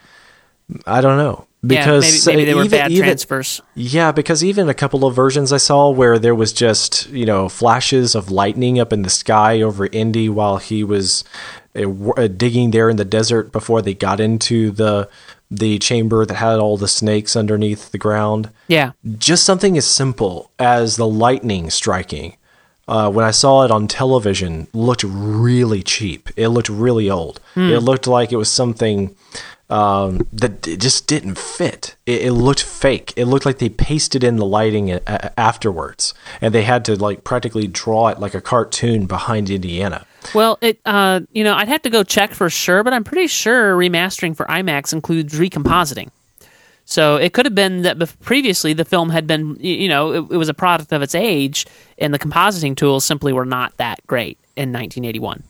[0.86, 3.60] I don't know because yeah, maybe, maybe they were even, bad even- transfers.
[3.74, 7.48] Yeah, because even a couple of versions I saw where there was just you know
[7.48, 11.24] flashes of lightning up in the sky over Indy while he was
[11.76, 15.08] uh, digging there in the desert before they got into the
[15.50, 18.50] the chamber that had all the snakes underneath the ground.
[18.66, 18.92] Yeah.
[19.16, 22.36] Just something as simple as the lightning striking.
[22.86, 26.28] Uh, when I saw it on television, looked really cheap.
[26.36, 27.40] It looked really old.
[27.56, 29.14] It looked like it was something
[29.70, 31.96] um, that just didn't fit.
[32.06, 33.12] It, it looked fake.
[33.16, 36.96] It looked like they pasted in the lighting a- a- afterwards, and they had to
[36.96, 40.06] like practically draw it like a cartoon behind Indiana.
[40.34, 43.26] Well, it uh, you know, I'd have to go check for sure, but I'm pretty
[43.26, 46.10] sure remastering for IMAX includes recompositing.
[46.84, 50.36] So it could have been that previously the film had been, you know, it, it
[50.38, 51.66] was a product of its age,
[51.98, 55.42] and the compositing tools simply were not that great in 1981.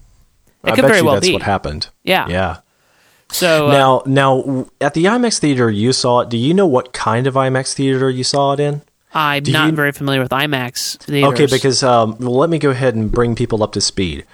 [0.65, 1.33] It I could very well that's be.
[1.33, 1.89] what happened.
[2.03, 2.27] Yeah.
[2.29, 2.57] Yeah.
[3.31, 6.29] So uh, Now, now at the IMAX theater you saw it.
[6.29, 8.83] Do you know what kind of IMAX theater you saw it in?
[9.15, 11.33] I'm do not you- very familiar with IMAX theaters.
[11.33, 14.25] Okay, because um, well, let me go ahead and bring people up to speed.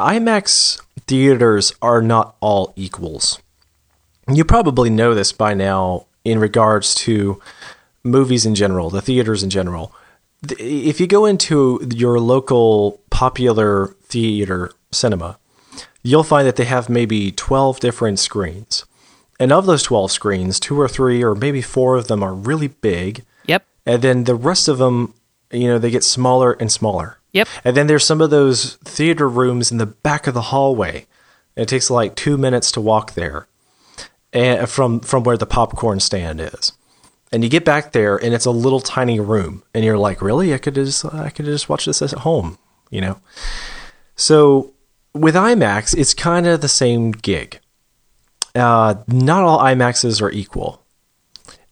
[0.00, 3.40] IMAX theaters are not all equals.
[4.32, 7.40] You probably know this by now in regards to
[8.02, 9.92] movies in general, the theaters in general.
[10.58, 15.38] If you go into your local popular theater cinema,
[16.02, 18.86] you'll find that they have maybe 12 different screens.
[19.38, 22.68] And of those 12 screens, two or three or maybe four of them are really
[22.68, 23.66] big Yep.
[23.84, 25.12] and then the rest of them
[25.52, 27.48] you know they get smaller and smaller Yep.
[27.64, 31.06] And then there's some of those theater rooms in the back of the hallway.
[31.56, 33.46] It takes like two minutes to walk there,
[34.32, 36.72] and from from where the popcorn stand is.
[37.32, 40.52] And you get back there, and it's a little tiny room, and you're like, really?
[40.52, 42.58] I could just I could just watch this at home,
[42.90, 43.20] you know.
[44.16, 44.72] So
[45.14, 47.60] with IMAX, it's kind of the same gig.
[48.54, 50.82] Uh, not all IMAXs are equal.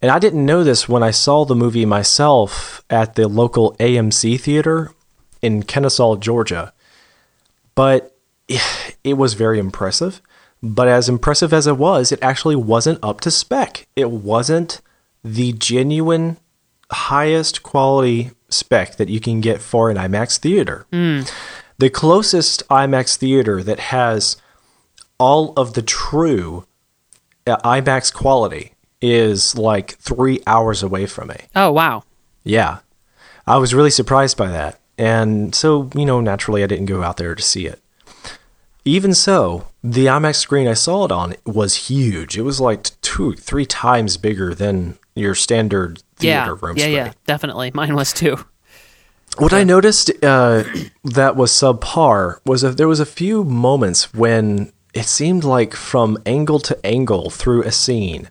[0.01, 4.41] And I didn't know this when I saw the movie myself at the local AMC
[4.41, 4.93] theater
[5.43, 6.73] in Kennesaw, Georgia.
[7.75, 8.17] But
[9.05, 10.21] it was very impressive.
[10.63, 13.87] But as impressive as it was, it actually wasn't up to spec.
[13.95, 14.81] It wasn't
[15.23, 16.39] the genuine
[16.91, 20.87] highest quality spec that you can get for an IMAX theater.
[20.91, 24.37] The closest IMAX theater that has
[25.19, 26.67] all of the true
[27.47, 31.37] uh, IMAX quality is like three hours away from me.
[31.55, 32.03] Oh wow.
[32.43, 32.79] Yeah.
[33.47, 34.81] I was really surprised by that.
[34.99, 37.81] And so, you know, naturally I didn't go out there to see it.
[38.85, 42.37] Even so, the IMAX screen I saw it on was huge.
[42.37, 46.45] It was like two, three times bigger than your standard Yeah.
[46.45, 46.97] theater room yeah, screen.
[46.97, 47.71] yeah, definitely.
[47.75, 48.45] Mine was too.
[49.37, 50.65] What I noticed uh,
[51.05, 56.19] that was subpar was that there was a few moments when it seemed like from
[56.27, 58.31] angle to angle through a scene,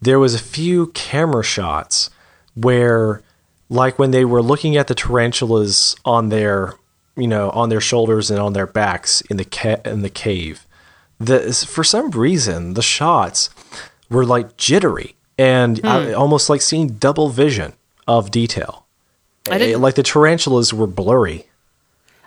[0.00, 2.08] there was a few camera shots
[2.54, 3.22] where,
[3.72, 6.74] like when they were looking at the tarantulas on their,
[7.16, 10.66] you know, on their shoulders and on their backs in the ca- in the cave,
[11.18, 13.50] the for some reason the shots
[14.10, 17.72] were like jittery and I, almost like seeing double vision
[18.06, 18.84] of detail.
[19.50, 21.46] I didn't- like the tarantulas were blurry.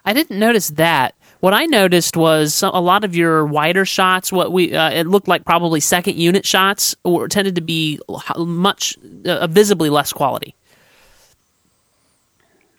[0.03, 1.15] I didn't notice that.
[1.41, 4.31] What I noticed was a lot of your wider shots.
[4.31, 7.99] What we uh, it looked like probably second unit shots, or tended to be
[8.37, 10.55] much uh, visibly less quality.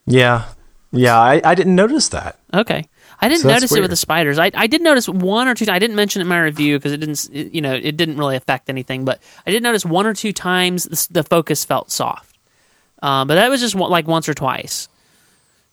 [0.07, 0.45] Yeah,
[0.93, 2.39] yeah, I, I didn't notice that.
[2.55, 2.89] Okay.
[3.19, 4.39] I didn't So notice it with the spiders.
[4.39, 5.65] I, I did notice one or two.
[5.71, 7.29] I didn't mention it in my review because it didn't.
[7.33, 9.05] It, you know, it didn't really affect anything.
[9.07, 12.39] But I did notice one or two times the, the focus felt soft.
[13.03, 14.89] Um, but that was just one, like once or twice.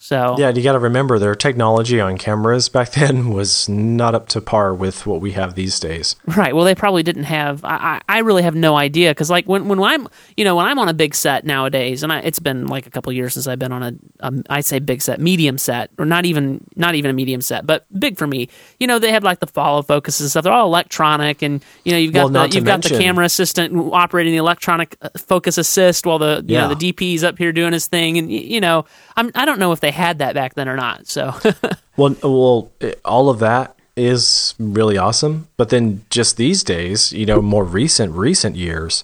[0.04, 4.28] So Yeah, you got to remember their technology on cameras back then was not up
[4.30, 6.18] to par with what we have these days.
[6.28, 6.54] Right.
[6.54, 7.64] Well, they probably didn't have.
[7.64, 10.78] I, I really have no idea because, like, when when I'm, you know, when I'm
[10.78, 13.60] on a big set nowadays, and I, it's been like a couple years since I've
[13.60, 17.10] been on a, um, I say big set, medium set, or not even not even
[17.10, 18.50] a medium set, but big for me.
[18.82, 20.44] You know, they have like the follow focuses and stuff.
[20.44, 23.74] They're all electronic, and you know, you've got Well, the you've got the camera assistant
[23.94, 26.68] operating the electronic uh, focus assist while the you Yeah.
[26.68, 28.84] know the DP's up here doing his thing, and you know,
[29.16, 31.08] I'm I don't know if they had that back then or not.
[31.08, 31.34] So
[31.98, 32.72] Well, well,
[33.06, 38.14] all of that is really awesome, but then just these days, you know, more recent
[38.14, 39.04] recent years,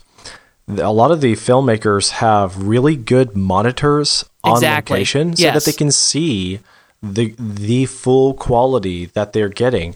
[0.67, 4.95] a lot of the filmmakers have really good monitors on Exactly.
[4.95, 5.53] location so Yes.
[5.65, 6.59] that they can see
[7.03, 9.95] the the full quality that they're getting.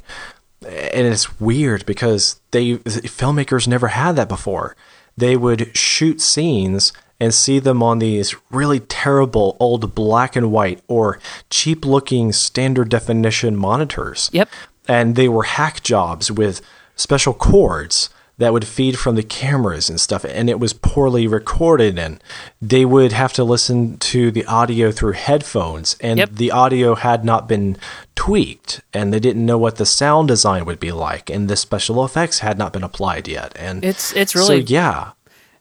[0.62, 4.76] And it's weird because they filmmakers never had that before.
[5.18, 6.94] They would shoot scenes
[7.24, 11.20] and see them on these really terrible old black and white or
[11.50, 14.30] cheap looking standard definition monitors.
[14.34, 14.50] Yep.
[14.90, 16.62] And they were hack jobs with
[16.98, 18.10] special cords
[18.40, 22.22] that would feed from the cameras and stuff and it was poorly recorded and
[22.62, 26.30] they would have to listen to the audio through headphones and Yep.
[26.34, 27.78] the audio had not been
[28.16, 32.04] tweaked and they didn't know what the sound design would be like and the special
[32.04, 35.12] effects had not been applied yet and it's it's so really yeah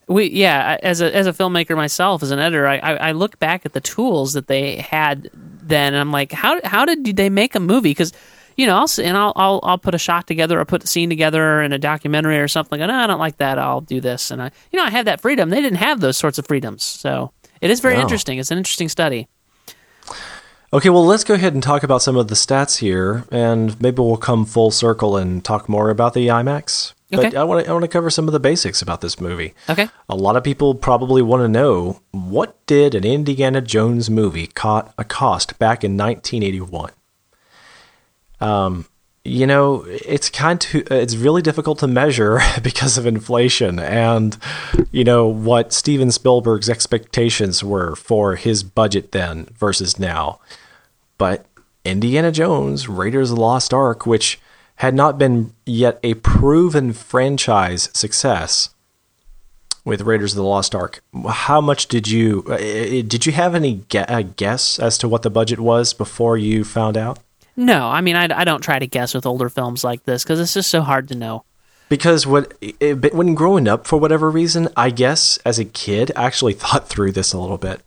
[0.09, 3.38] we yeah as a as a filmmaker myself as an editor I, I I look
[3.38, 7.30] back at the tools that they had then and I'm like how how did they
[7.30, 7.90] make a movie?
[7.90, 8.12] Because
[8.57, 11.09] you know I'll and I'll, I'll I'll put a shot together or put a scene
[11.09, 14.30] together in a documentary or something and no, I don't like that I'll do this
[14.30, 15.50] and I you know I have that freedom.
[15.50, 18.38] They didn't have those sorts of freedoms so it is very interesting.
[18.38, 19.28] It's an interesting study.
[20.72, 24.03] Okay well let's go ahead and talk about some of the stats here and maybe
[24.03, 27.36] we'll come full circle and talk more about the IMAX but Okay.
[27.36, 29.88] I want to I want to cover some of the basics about this movie okay
[30.08, 34.92] A lot of people probably want to know what did an Indiana Jones movie caught
[34.98, 36.90] a cost back in 1981.
[38.40, 38.86] Um,
[39.24, 44.36] you know, it's kind of it's really difficult to measure because of inflation and
[44.90, 50.40] you know what Steven Spielberg's expectations were for his budget then versus now.
[51.18, 51.46] But
[51.84, 54.40] Indiana Jones, Raiders of the Lost Ark, which
[54.83, 58.70] had not been yet a proven franchise success,
[59.85, 61.05] with Raiders of the Lost Ark.
[61.28, 65.30] How much did you uh, did you have any uh, guess as to what the
[65.30, 67.20] budget was before you found out?
[67.55, 70.41] no I mean I, I don't try to guess with older films like this because
[70.41, 71.45] it's just so hard to know
[71.89, 76.24] Because what it, when growing up, for whatever reason, I guess as a kid, I
[76.24, 77.83] actually thought through this a little bit,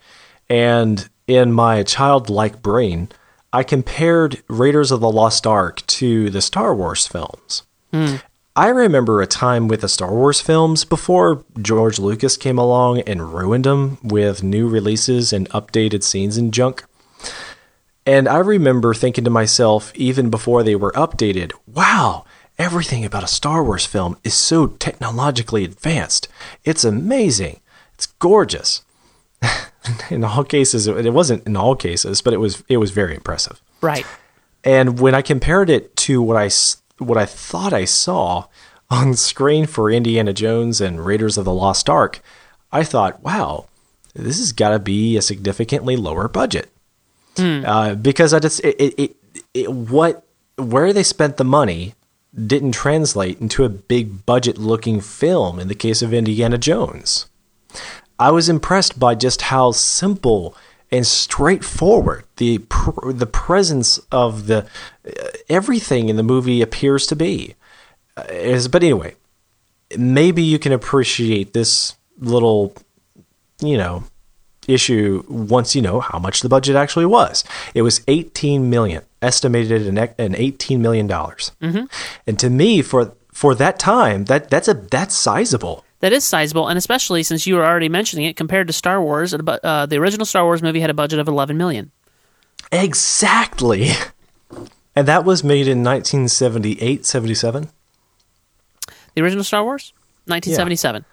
[0.49, 3.09] and in my childlike brain,
[3.55, 7.63] I compared Raiders of the Lost Ark to the Star Wars films.
[7.93, 8.15] Hmm.
[8.53, 13.33] I remember a time with the Star Wars films before George Lucas came along and
[13.33, 16.83] ruined them with new releases and updated scenes and junk.
[18.05, 22.25] And I remember thinking to myself, even before they were updated, wow,
[22.59, 26.27] everything about a Star Wars film is so technologically advanced.
[26.65, 27.61] It's amazing.
[27.93, 28.83] It's gorgeous.
[30.09, 33.61] in all cases, it wasn't in all cases, but it was it was very impressive.
[33.81, 34.05] Right.
[34.63, 36.49] And when I compared it to what I
[36.97, 38.45] what I thought I saw
[38.89, 42.21] on screen for Indiana Jones and Raiders of the Lost Ark,
[42.71, 43.67] I thought, wow,
[44.13, 46.71] this has got to be a significantly lower budget.
[47.65, 49.15] Uh, because I just it, it, it,
[49.53, 50.25] it what
[50.57, 51.95] where they spent the money
[52.33, 57.27] didn't translate into a big budget looking film in the case of Indiana Jones.
[58.19, 60.55] I was impressed by just how simple
[60.91, 64.65] and straightforward the pr- the presence of the
[65.05, 67.55] uh, everything in the movie appears to be.
[68.15, 69.15] Uh, is but anyway,
[69.97, 72.73] maybe you can appreciate this little,
[73.59, 74.03] you know,
[74.67, 77.43] issue once you know how much the budget actually was.
[77.73, 81.51] It was 18 million, estimated an, an 18 million dollars.
[81.61, 81.85] Mm-hmm.
[82.27, 85.84] And to me, for for that time, that that's a that's sizable.
[86.01, 89.33] That is sizable, and especially since you were already mentioning it, compared to Star Wars,
[89.33, 91.91] uh, the original Star Wars movie had a budget of 11 million.
[92.71, 93.91] Exactly.
[94.97, 97.69] And that was made in 1978, 77.
[99.13, 99.91] The original Star Wars,
[100.27, 101.03] 1977.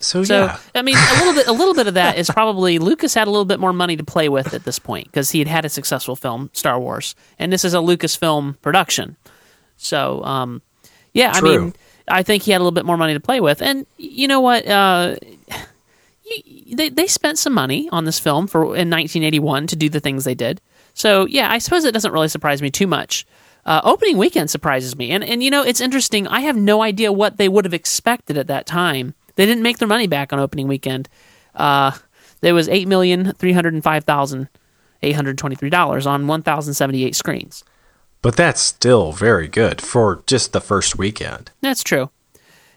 [0.00, 0.58] So, So yeah.
[0.74, 3.30] I mean, a little bit, a little bit of that is probably Lucas had a
[3.30, 5.70] little bit more money to play with at this point because he had had a
[5.70, 9.16] successful film, Star Wars, and this is a Lucasfilm production.
[9.78, 10.60] So, um,
[11.14, 11.74] yeah, I mean,
[12.08, 14.40] I think he had a little bit more money to play with, and you know
[14.40, 14.66] what?
[14.66, 15.16] Uh,
[16.72, 20.24] they they spent some money on this film for in 1981 to do the things
[20.24, 20.60] they did.
[20.94, 23.26] So yeah, I suppose it doesn't really surprise me too much.
[23.66, 26.26] Uh, opening weekend surprises me, and and you know it's interesting.
[26.26, 29.14] I have no idea what they would have expected at that time.
[29.34, 31.08] They didn't make their money back on opening weekend.
[31.54, 31.92] Uh,
[32.40, 34.48] there was eight million three hundred five thousand
[35.02, 37.64] eight hundred twenty-three dollars on one thousand seventy-eight screens.
[38.22, 41.50] But that's still very good for just the first weekend.
[41.62, 42.10] That's true.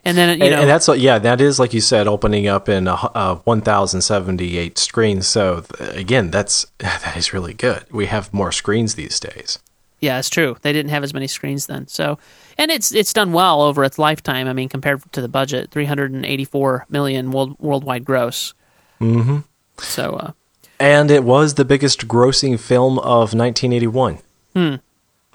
[0.05, 2.67] And then you And, know, and that's yeah, that is like you said, opening up
[2.67, 5.27] in a, uh, 1,078 screens.
[5.27, 7.85] So th- again, that's that is really good.
[7.91, 9.59] We have more screens these days.
[9.99, 10.57] Yeah, it's true.
[10.61, 11.87] They didn't have as many screens then.
[11.87, 12.19] So,
[12.57, 14.47] and it's it's done well over its lifetime.
[14.49, 18.53] I mean, compared to the budget, three hundred and eighty four million world, worldwide gross.
[18.99, 19.39] Mm-hmm.
[19.79, 20.31] So, uh,
[20.79, 24.19] And it was the biggest grossing film of 1981.
[24.53, 24.75] Hmm.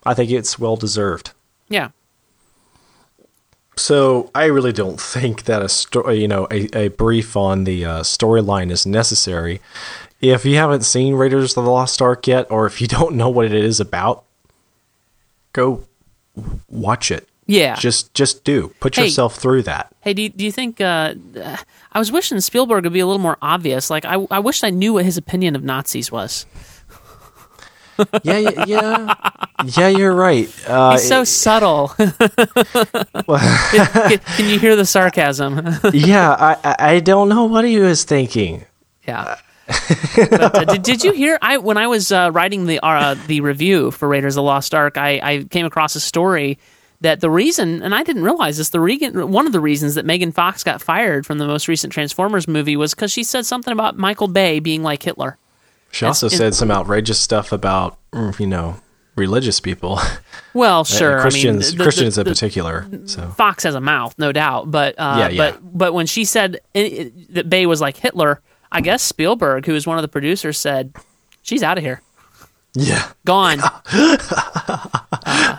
[0.06, 1.32] I think it's well deserved.
[1.68, 1.88] yeah,
[3.76, 7.84] So I really don't think that a story, you know, a, a brief on the
[7.84, 9.60] uh, storyline is necessary.
[10.20, 13.28] If you haven't seen Raiders of the Lost Ark yet, or if you don't know
[13.28, 14.24] what it is about,
[15.52, 15.84] go
[16.68, 17.28] watch it.
[17.46, 17.76] yeah.
[17.76, 18.74] Just just do.
[18.80, 19.04] Put Hey.
[19.04, 19.94] yourself through that.
[20.00, 20.80] hey, do you, do you think?
[20.80, 21.14] Uh,
[21.92, 23.90] I was wishing Spielberg would be a little more obvious.
[23.90, 26.46] Like, I I wish I knew what his opinion of Nazis was.
[28.22, 29.14] Yeah, yeah, yeah.
[29.64, 30.48] yeah, you're right.
[30.66, 31.88] Uh, He's so subtle.
[31.98, 32.08] can,
[34.18, 35.66] can you hear the sarcasm?
[35.92, 38.64] yeah, I, I don't know what he was thinking.
[39.06, 39.36] Yeah.
[39.66, 41.38] but, uh, did, did you hear?
[41.42, 44.74] I when I was uh, writing the uh, the review for Raiders of the Lost
[44.74, 46.58] Ark, I, I came across a story
[47.00, 50.04] that the reason, and I didn't realize this, the reason, one of the reasons that
[50.04, 53.72] Megan Fox got fired from the most recent Transformers movie was because she said something
[53.72, 55.38] about Michael Bay being like Hitler.
[55.90, 57.98] She also It's- said some outrageous stuff about
[58.38, 58.76] you know
[59.16, 59.98] religious people,
[60.54, 62.86] Well, sure, Christians, I mean, the- Christians the- in particular.
[63.06, 65.50] So Fox has a mouth, no doubt, but uh, Yeah, yeah.
[65.52, 69.66] but but when she said it, it- that Bay was like Hitler, I guess Spielberg,
[69.66, 70.94] who was one of the producers, said
[71.42, 72.00] she's out of here.
[72.74, 73.60] yeah, gone.
[73.60, 74.86] Uh,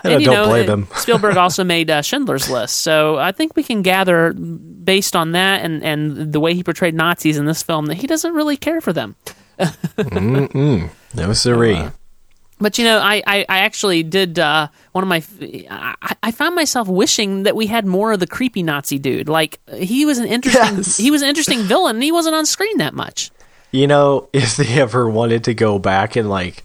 [0.04, 0.88] and, you don't know, blame uh, him.
[0.96, 5.62] Spielberg also made uh, Schindler's List, so I think we can gather based on that
[5.64, 8.80] and and the way he portrayed Nazis in this film that he doesn't really care
[8.80, 9.16] for them.
[11.14, 11.88] No siree.
[12.60, 15.22] But you know, I I, I actually did uh, one of my.
[15.70, 19.28] I, I found myself wishing that we had more of the creepy Nazi dude.
[19.28, 20.76] Like he was an interesting.
[20.76, 20.96] Yes.
[20.96, 21.96] He was an interesting villain.
[21.96, 23.30] and He wasn't on screen that much.
[23.70, 26.64] You know, if they ever wanted to go back and like,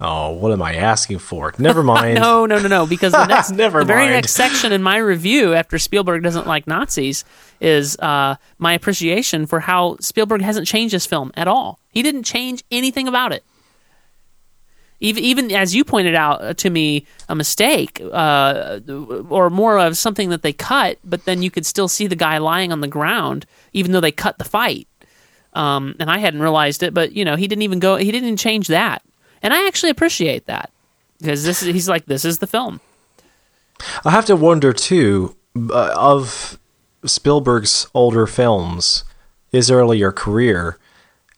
[0.00, 1.52] oh, what am I asking for?
[1.58, 2.16] Never mind.
[2.16, 2.86] No, no, no, no.
[2.86, 4.12] Because the next, Never the very mind.
[4.12, 7.24] next section in my review after Spielberg doesn't like Nazis
[7.60, 11.78] is uh, my appreciation for how Spielberg hasn't changed his film at all.
[11.90, 13.44] He didn't change anything about it.
[14.98, 18.80] Even, even as you pointed out uh, to me, a mistake, uh,
[19.28, 22.38] or more of something that they cut, but then you could still see the guy
[22.38, 23.44] lying on the ground,
[23.74, 24.88] even though they cut the fight.
[25.52, 27.96] Um, and I hadn't realized it, but you know, he didn't even go.
[27.96, 29.02] He didn't even change that.
[29.42, 30.70] And I actually appreciate that
[31.18, 32.80] because this is he's like this is the film.
[34.04, 35.36] I have to wonder too
[35.70, 36.58] uh, of
[37.04, 39.04] Spielberg's older films,
[39.50, 40.78] his earlier career.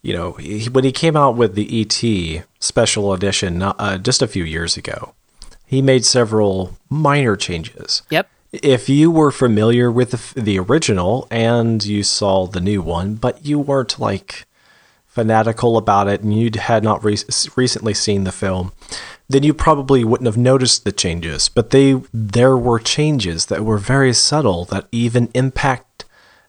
[0.03, 4.28] You know, he, when he came out with the ET special edition uh, just a
[4.28, 5.14] few years ago,
[5.66, 8.03] he made several minor changes.
[8.11, 8.28] Yep.
[8.53, 13.44] If you were familiar with the, the original and you saw the new one, but
[13.44, 14.46] you weren't like
[15.18, 17.18] fanatical about it and you had not re-
[17.56, 18.72] recently seen the film,
[19.28, 21.48] then you probably wouldn't have noticed the changes.
[21.48, 26.04] But they there were changes that were very subtle that even impact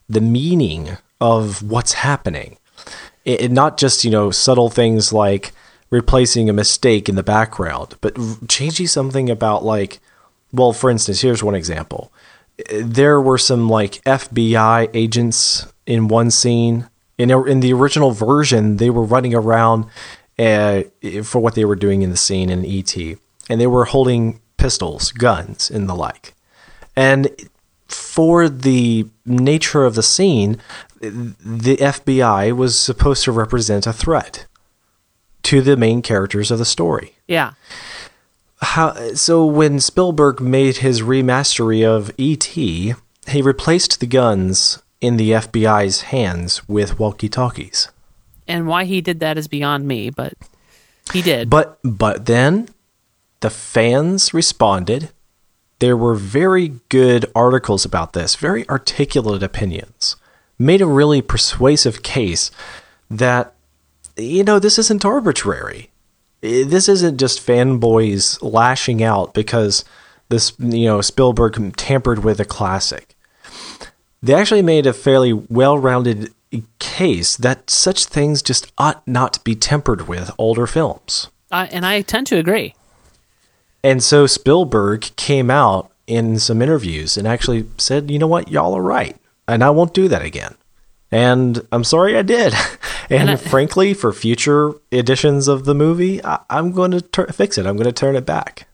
[0.08, 2.58] the meaning of what's happening.
[3.24, 5.52] It, it, not just you know subtle things like
[5.90, 8.16] replacing a mistake in the background, but
[8.48, 9.98] changing something about like,
[10.52, 12.12] well, for instance, here's one example.
[12.72, 16.88] There were some like FBI agents in one scene.
[17.20, 19.84] In in the original version, they were running around
[20.38, 20.84] uh,
[21.22, 22.96] for what they were doing in the scene in ET,
[23.50, 26.34] and they were holding pistols, guns, and the like.
[26.96, 27.28] And
[27.88, 30.56] for the nature of the scene,
[31.00, 34.46] the FBI was supposed to represent a threat
[35.42, 37.16] to the main characters of the story.
[37.28, 37.52] Yeah.
[38.62, 42.94] How, so when Spielberg made his remastery of E.T.,
[43.26, 47.88] he replaced the guns in the FBI's hands with walkie-talkies
[48.50, 50.34] and why he did that is beyond me, but
[51.12, 51.48] he did.
[51.48, 52.68] But but then
[53.40, 55.10] the fans responded.
[55.78, 60.16] There were very good articles about this, very articulate opinions.
[60.58, 62.50] Made a really persuasive case
[63.08, 63.54] that
[64.16, 65.90] you know, this isn't arbitrary.
[66.42, 69.84] This isn't just fanboys lashing out because
[70.28, 73.14] this, you know, Spielberg tampered with a classic.
[74.22, 76.32] They actually made a fairly well-rounded
[76.78, 81.28] case that such things just ought not be tempered with older films.
[81.50, 82.74] Uh, and I tend to agree.
[83.82, 88.76] And so Spielberg came out in some interviews and actually said, you know what, y'all
[88.76, 89.16] are right.
[89.48, 90.54] And I won't do that again.
[91.10, 92.52] And I'm sorry I did.
[93.10, 97.26] and, and I, frankly, for future editions of the movie, I, am going to ter-
[97.28, 97.66] fix it.
[97.66, 98.66] I'm going to turn it back.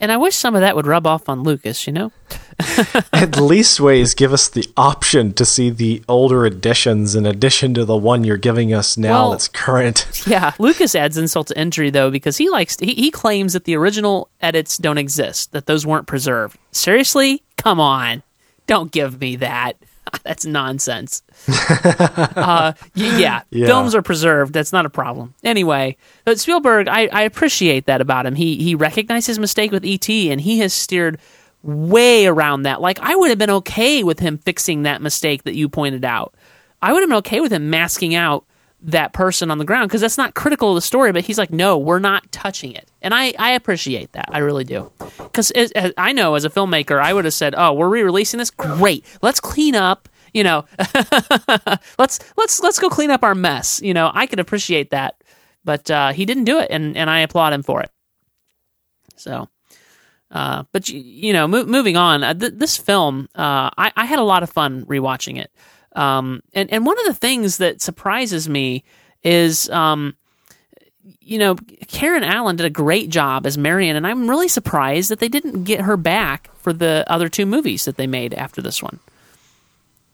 [0.00, 2.12] And I wish some of that would rub off on Lucas, you know?
[3.12, 7.84] At least ways give us the option to see the older editions in addition to
[7.84, 10.06] the one you're giving us now well, that's current.
[10.26, 13.76] Yeah, Lucas adds insult to injury though because he likes he, he claims that the
[13.76, 16.58] original edits don't exist, that those weren't preserved.
[16.70, 17.42] Seriously?
[17.56, 18.22] Come on.
[18.66, 19.74] Don't give me that.
[20.24, 21.22] That's nonsense.
[21.48, 24.52] uh, yeah, yeah, films are preserved.
[24.52, 25.34] That's not a problem.
[25.44, 28.34] Anyway, but Spielberg, I, I appreciate that about him.
[28.34, 31.18] He he recognized his mistake with ET, and he has steered
[31.62, 32.80] way around that.
[32.80, 36.34] Like I would have been okay with him fixing that mistake that you pointed out.
[36.82, 38.44] I would have been okay with him masking out
[38.80, 41.12] that person on the ground because that's not critical of the story.
[41.12, 44.28] But he's like, no, we're not touching it, and I I appreciate that.
[44.32, 45.52] I really do because
[45.96, 48.50] I know as a filmmaker, I would have said, oh, we're re-releasing this.
[48.50, 50.08] Great, let's clean up.
[50.32, 50.64] You know,
[51.98, 53.80] let's let's let's go clean up our mess.
[53.82, 55.22] You know, I could appreciate that,
[55.64, 57.90] but uh, he didn't do it, and and I applaud him for it.
[59.16, 59.48] So.
[60.30, 64.18] Uh, but you know, mo- moving on, uh, th- this film, uh, I-, I had
[64.18, 65.50] a lot of fun rewatching it.
[65.96, 68.84] Um, and and one of the things that surprises me
[69.22, 70.16] is, um,
[71.20, 71.56] you know,
[71.88, 75.64] Karen Allen did a great job as Marion, and I'm really surprised that they didn't
[75.64, 79.00] get her back for the other two movies that they made after this one.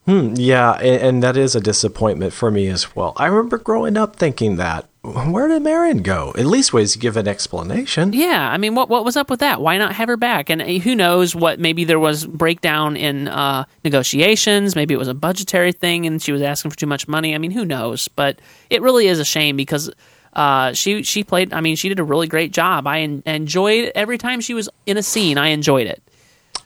[0.07, 3.15] Hmm, yeah, and, and, that is a disappointment for me as well.
[3.17, 4.87] I remember growing up thinking that.
[5.01, 6.35] Where did Marion go?
[6.37, 8.13] At least ways to give an explanation.
[8.13, 9.63] Yeah, I mean, what what was up with that?
[9.63, 10.51] Why not have her back?
[10.51, 11.59] And uh, who knows what?
[11.59, 14.77] Maybe there was breakdown in uh, negotiations.
[14.77, 17.35] Maybe it was a budgetary thing, and she was asking for too much money.
[17.35, 18.09] I mean, who knows?
[18.09, 19.91] But it really is a shame because
[20.35, 21.53] uh, she she played.
[21.53, 22.87] I mean, she did a really great job.
[22.87, 25.39] I en- enjoyed every time she was in a scene.
[25.39, 26.03] I enjoyed it.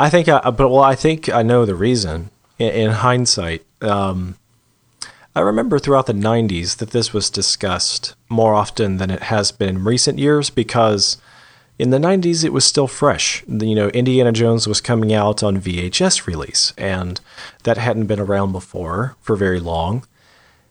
[0.01, 4.37] I think, uh, but well, I think I know the reason in, in hindsight, um,
[5.35, 9.69] I remember throughout the 90s that this was discussed more often than it has been
[9.69, 11.17] in recent years because
[11.79, 13.45] in the 90s it was still fresh.
[13.47, 17.21] You know, Indiana Jones was coming out on VHS release, and
[17.63, 20.05] that hadn't been around before for very long.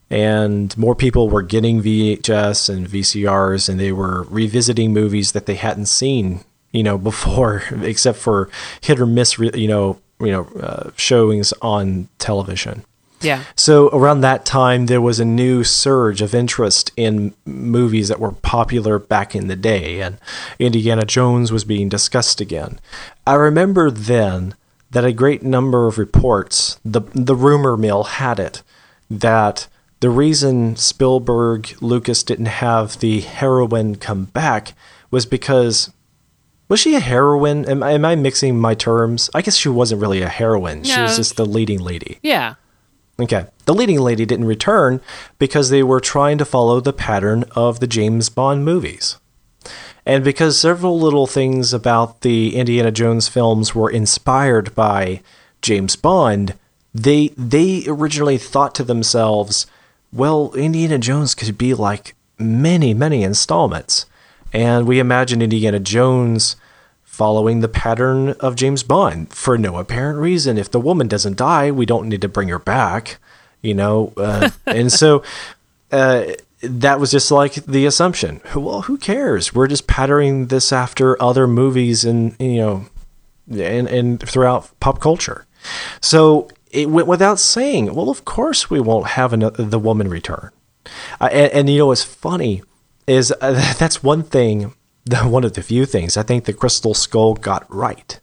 [0.09, 5.55] And more people were getting VHS and VCRs, and they were revisiting movies that they
[5.55, 8.49] hadn't seen, you know, before, except for
[8.81, 12.83] hit or miss, you know, you know uh, showings on television.
[13.19, 13.43] Yeah.
[13.55, 18.31] So around that time, there was a new surge of interest in movies that were
[18.31, 20.19] popular back in the day, and
[20.59, 22.79] Indiana Jones was being discussed again.
[23.25, 24.53] I remember then
[24.91, 28.61] that a great number of reports, the the rumor mill had it
[29.09, 29.67] that
[29.99, 34.73] the reason Spielberg Lucas didn't have the heroine come back
[35.09, 35.91] was because
[36.69, 37.65] was she a heroine?
[37.65, 39.29] Am, am I mixing my terms?
[39.33, 40.83] I guess she wasn't really a heroine.
[40.83, 42.19] She was just the leading lady.
[42.21, 42.55] Yeah.
[43.19, 43.47] Okay.
[43.65, 45.01] The leading lady didn't return
[45.39, 49.17] because they were trying to follow the pattern of the James Bond movies.
[50.05, 55.21] And because several little things about the Indiana Jones films were inspired by
[55.61, 56.53] James Bond,
[56.93, 59.67] they they originally thought to themselves,
[60.13, 64.05] well, Indiana Jones could be like many, many installments.
[64.53, 66.55] And we imagine Indiana Jones
[67.03, 70.57] following the pattern of James Bond for no apparent reason.
[70.57, 73.17] If the woman doesn't die, we don't need to bring her back,
[73.61, 74.13] you know.
[74.15, 75.23] Uh, and so
[75.91, 76.25] uh,
[76.61, 78.41] that was just like the assumption.
[78.55, 79.53] Well, who cares?
[79.53, 82.85] We're just patterning this after other movies and you know,
[83.49, 85.45] and and throughout pop culture.
[86.01, 87.93] So it went without saying.
[87.95, 90.51] Well, of course we won't have an, the woman return.
[91.19, 92.61] Uh, and, and you know it's funny
[93.07, 94.73] is uh, that's one thing.
[95.23, 98.19] One of the few things I think the Crystal Skull got right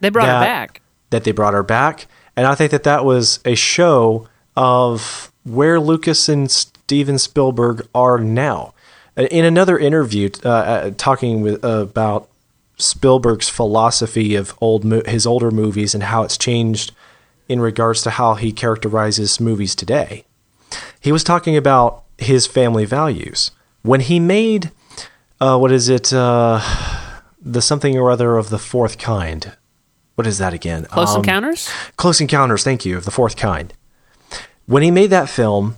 [0.00, 0.82] They brought that, her back.
[1.08, 5.80] That they brought her back, and I think that that was a show of where
[5.80, 8.74] Lucas and Steven Spielberg are now.
[9.16, 12.28] In another interview, uh, uh, talking with uh, about
[12.76, 16.92] Spielberg's philosophy of old mo- his older movies and how it's changed
[17.48, 20.24] in regards to how he characterizes movies today.
[21.00, 23.52] He was talking about his family values
[23.84, 24.72] when he made
[25.40, 26.60] uh, what is it uh,
[27.44, 29.52] the something or other of the fourth kind.
[30.14, 30.86] What is that again?
[30.86, 31.68] Close Um, Encounters?
[31.96, 33.72] Close Encounters, thank you, of the fourth kind.
[34.66, 35.76] When he made that film,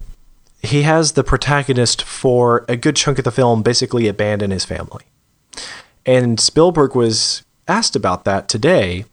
[0.62, 5.04] he has the protagonist for a good chunk of the film basically abandon his family.
[6.04, 9.07] And Spielberg was asked about that today.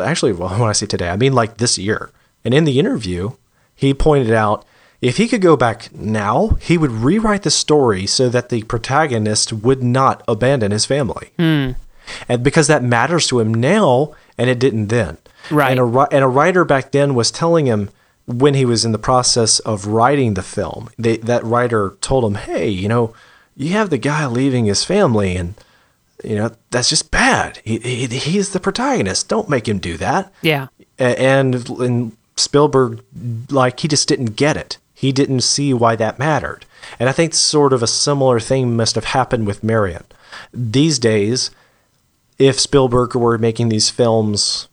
[0.00, 2.10] Actually, well, when I say today, I mean like this year.
[2.44, 3.32] And in the interview,
[3.74, 4.64] he pointed out
[5.00, 9.52] if he could go back now, he would rewrite the story so that the protagonist
[9.52, 11.30] would not abandon his family.
[11.36, 11.72] Hmm.
[12.28, 15.18] And because that matters to him now, and it didn't then.
[15.50, 15.70] Right.
[15.70, 17.90] And a, and a writer back then was telling him
[18.26, 22.34] when he was in the process of writing the film, they, that writer told him,
[22.34, 23.14] hey, you know,
[23.56, 25.54] you have the guy leaving his family, and,
[26.22, 27.60] you know, that's just bad.
[27.64, 29.28] He, he, he's the protagonist.
[29.28, 30.32] Don't make him do that.
[30.42, 30.68] Yeah.
[30.98, 33.02] And, and Spielberg,
[33.50, 34.78] like, he just didn't get it.
[34.98, 36.66] He didn't see why that mattered.
[36.98, 40.02] And I think sort of a similar thing must have happened with Marion.
[40.52, 41.52] These days,
[42.36, 44.66] if Spielberg were making these films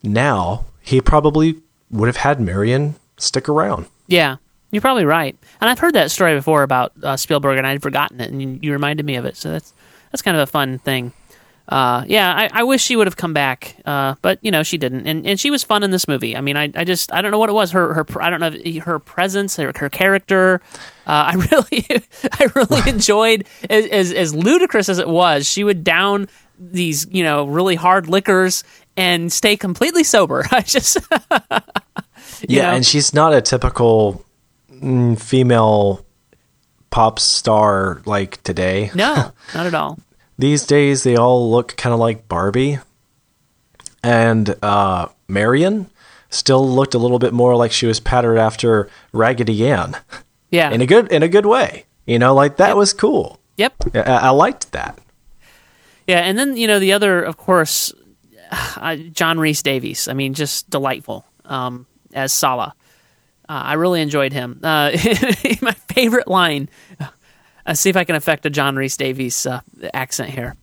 [0.00, 1.56] now, he probably
[1.90, 3.86] would have had Marion stick around.
[4.06, 4.36] Yeah.
[4.70, 5.36] You're probably right.
[5.60, 8.60] And I've heard that story before about uh, Spielberg, and I'd forgotten it, and you,
[8.62, 9.36] you reminded me of it.
[9.36, 9.72] So that's
[10.12, 11.12] that's kind of a fun thing.
[11.66, 14.76] Uh, yeah, I, I wish she would have come back, uh, but you know she
[14.76, 16.36] didn't, and and she was fun in this movie.
[16.36, 17.70] I mean, I, I just I don't know what it was.
[17.70, 20.60] Her her I don't know her presence, her, her character.
[21.06, 21.86] Uh, I really
[22.32, 25.48] I really enjoyed as, as as ludicrous as it was.
[25.48, 28.62] She would down these you know really hard liquors
[28.96, 30.44] and stay completely sober.
[30.50, 30.98] I just
[32.46, 32.76] yeah, know?
[32.76, 34.24] and she's not a typical
[34.70, 36.04] mm, female
[36.90, 38.90] pop star like today.
[38.94, 39.98] no, not at all.
[40.38, 42.78] These days, they all look kind of like Barbie.
[44.02, 45.90] And uh, Marion
[46.30, 49.96] still looked a little bit more like she was patterned after Raggedy Ann
[50.50, 50.70] Yeah.
[50.70, 51.86] in a good in a good way.
[52.06, 53.38] You know, like that was cool.
[53.56, 53.74] yep.
[53.94, 54.98] I, I liked that.
[56.06, 57.94] Yeah, and then you know the other, of course,
[58.76, 60.06] uh, John Rhys-Davies.
[60.06, 62.74] I mean, just delightful um, as Sallah.
[63.48, 64.60] Uh, I really enjoyed him.
[64.62, 64.90] Uh,
[65.62, 66.68] my favorite line.
[67.66, 69.60] Uh, see if I can affect a John Rhys-Davies uh,
[69.94, 70.54] accent here.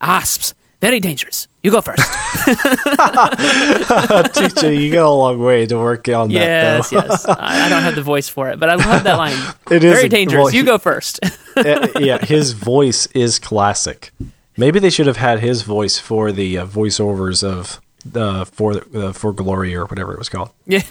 [0.00, 1.48] Asps, very dangerous.
[1.62, 2.02] You go first.
[4.34, 7.24] Teacher, you got a long way to work on that, yes, yes.
[7.26, 9.38] I, I don't have the voice for it, but I love that line.
[9.70, 10.44] It is very a- dangerous.
[10.44, 11.20] well, you he- go first.
[11.56, 14.10] Yeah, his voice is classic.
[14.58, 17.80] Maybe they should have had his voice for the uh, voiceovers of
[18.14, 20.50] uh, for uh, for Glory or whatever it was called.
[20.66, 20.82] yeah.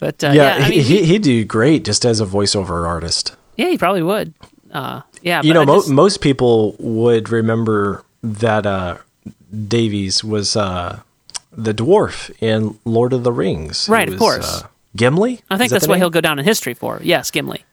[0.00, 3.34] But uh, yeah, yeah, I mean, he, he'd do great just as a voiceover artist.
[3.58, 4.32] Yeah, he probably would.
[4.72, 8.96] Uh, yeah, you know, mo- just- most people would remember that uh,
[9.66, 11.00] Davies was uh,
[11.52, 13.88] the dwarf in Lord of the Rings.
[13.88, 14.62] Right, of course.
[14.62, 15.40] Uh, Gimli.
[15.50, 16.00] I think Is that's what name?
[16.02, 16.98] he'll go down in history for.
[17.02, 17.64] Yes, Gimli.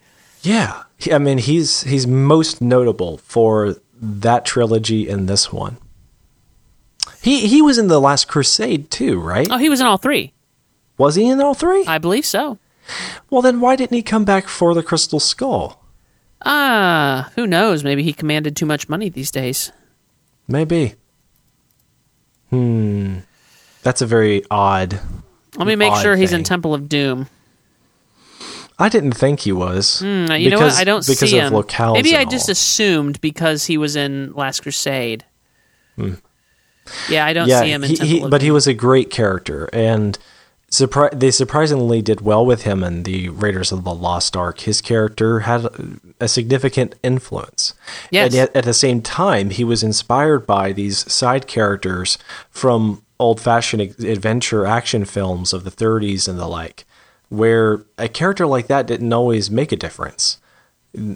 [0.42, 5.78] Yeah, I mean, he's he's most notable for that trilogy and this one.
[7.22, 9.48] He he was in the Last Crusade too, right?
[9.50, 10.34] Oh, he was in all three.
[10.98, 11.84] Was he in all three?
[11.88, 12.58] I believe so.
[13.30, 15.82] Well, then why didn't he come back for the Crystal Skull?
[16.46, 17.84] Ah, who knows?
[17.84, 19.72] Maybe he commanded too much money these days.
[20.48, 20.96] Maybe.
[22.50, 23.20] Hmm.
[23.82, 25.00] That's a very odd.
[25.58, 26.44] Let me make sure he's in.
[26.44, 27.28] Temple of Doom.
[28.78, 30.02] I didn't think he was.
[30.04, 30.74] Mm, you know what?
[30.74, 31.54] I don't because see of him.
[31.54, 31.94] locales.
[31.94, 32.54] Maybe I just all.
[32.54, 35.24] assumed because he was in Last Crusade.
[37.10, 39.10] Yeah, I don't yeah, see him in he, Temple he, but he was a great
[39.10, 40.18] character, and
[40.78, 44.62] surpri- they surprisingly did well with him in the Raiders of the Lost Ark.
[44.62, 45.68] His character had
[46.20, 47.74] a significant influence.
[48.12, 48.28] Yes.
[48.28, 52.18] And yet, at the same time, he was inspired by these side characters
[52.50, 56.86] from old-fashioned adventure action films of the 30s and the like,
[57.30, 60.38] where a character like that didn't always make a difference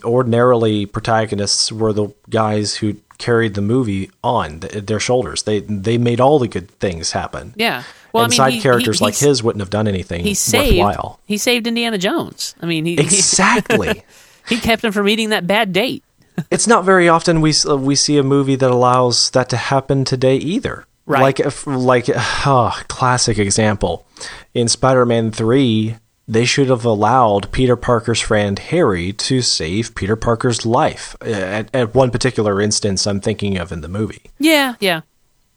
[0.04, 5.44] ordinarily protagonists were the guys who carried the movie on th- their shoulders.
[5.44, 7.54] They they made all the good things happen.
[7.56, 7.84] Yeah.
[8.14, 10.34] Well, and I mean, side he- characters he- like his wouldn't have done anything He
[10.34, 10.78] saved.
[10.80, 11.20] worthwhile.
[11.26, 12.56] He saved Indiana Jones.
[12.60, 14.04] I mean, he Exactly.
[14.50, 16.04] he kept him from eating that bad date.
[16.52, 20.06] it's not very often we uh, we see a movie that allows that to happen
[20.06, 20.86] today either.
[21.06, 21.22] Right.
[21.22, 24.06] Like if, like uh, classic example
[24.54, 25.96] in Spider-Man 3
[26.30, 31.16] they should have allowed Peter Parker's friend Harry to save Peter Parker's life.
[31.22, 34.30] Uh, At, at one particular instance I'm thinking of in the movie.
[34.40, 35.02] Yeah, yeah.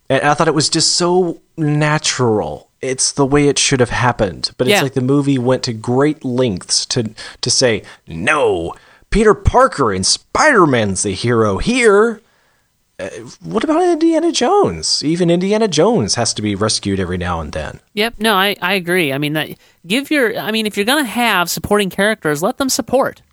[0.08, 2.68] And I thought it was just so natural.
[2.80, 4.50] It's the way it should have happened.
[4.56, 4.82] But it's Yeah.
[4.82, 7.10] like the movie went to great lengths to
[7.40, 8.74] to say, no,
[9.10, 12.20] Peter Parker and Spider Man's the hero here.
[12.98, 13.08] Uh,
[13.42, 15.02] what about Indiana Jones?
[15.02, 17.80] Even Indiana Jones has to be rescued every now and then.
[17.94, 18.14] Yep.
[18.18, 19.12] No, I, I agree.
[19.12, 19.50] I mean that
[19.86, 23.22] give your I mean if you're gonna have supporting characters, let them support.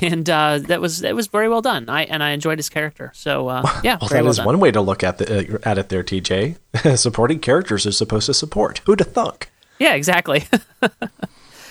[0.00, 1.90] And uh, that was that was very well done.
[1.90, 3.10] I and I enjoyed his character.
[3.14, 4.46] So uh, yeah, Well, that well is done.
[4.46, 6.56] one way to look at the, uh, at it there, TJ.
[6.98, 8.80] Supporting characters are supposed to support.
[8.86, 9.50] Who'd have thunk?
[9.78, 10.44] Yeah, exactly.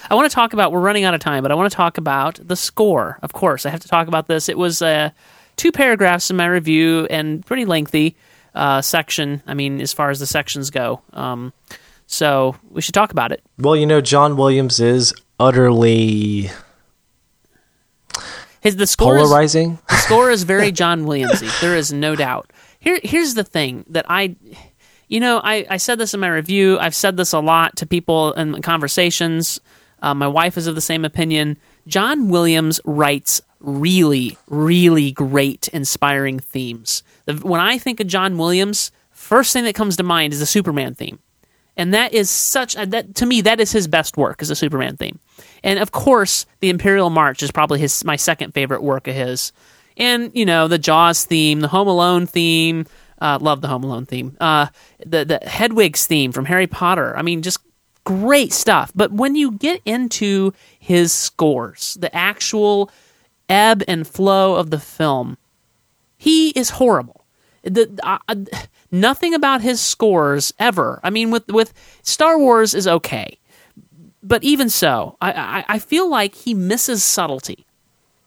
[0.09, 0.71] I want to talk about.
[0.71, 3.17] We're running out of time, but I want to talk about the score.
[3.23, 4.47] Of course, I have to talk about this.
[4.47, 5.09] It was uh,
[5.55, 8.15] two paragraphs in my review and pretty lengthy
[8.55, 9.41] uh, section.
[9.47, 11.01] I mean, as far as the sections go.
[11.13, 11.53] Um,
[12.07, 13.43] so we should talk about it.
[13.57, 16.49] Well, you know, John Williams is utterly
[18.61, 19.79] His the score is, polarizing.
[19.89, 21.59] the score is very John Williamsy.
[21.61, 22.51] There is no doubt.
[22.79, 24.35] Here, here's the thing that I,
[25.07, 26.77] you know, I, I said this in my review.
[26.79, 29.59] I've said this a lot to people in conversations.
[30.01, 31.57] Uh, my wife is of the same opinion.
[31.87, 37.01] John Williams writes really, really great, inspiring themes.
[37.25, 40.45] The, when I think of John Williams, first thing that comes to mind is the
[40.45, 41.19] Superman theme
[41.75, 44.97] and that is such that to me that is his best work is a Superman
[44.97, 45.19] theme.
[45.63, 49.51] And of course, the Imperial March is probably his my second favorite work of his.
[49.97, 52.85] And you know the Jaws theme, the Home Alone theme,
[53.19, 54.67] uh, love the Home Alone theme, uh,
[55.05, 57.15] the the Hedwig's theme from Harry Potter.
[57.17, 57.59] I mean, just
[58.03, 58.91] great stuff.
[58.93, 62.91] But when you get into his scores, the actual
[63.49, 65.37] ebb and flow of the film,
[66.17, 67.25] he is horrible.
[67.63, 68.49] The,
[68.91, 70.99] nothing about his scores ever.
[71.03, 73.37] I mean, with with Star Wars is okay,
[74.21, 77.65] but even so, I, I, I feel like he misses subtlety.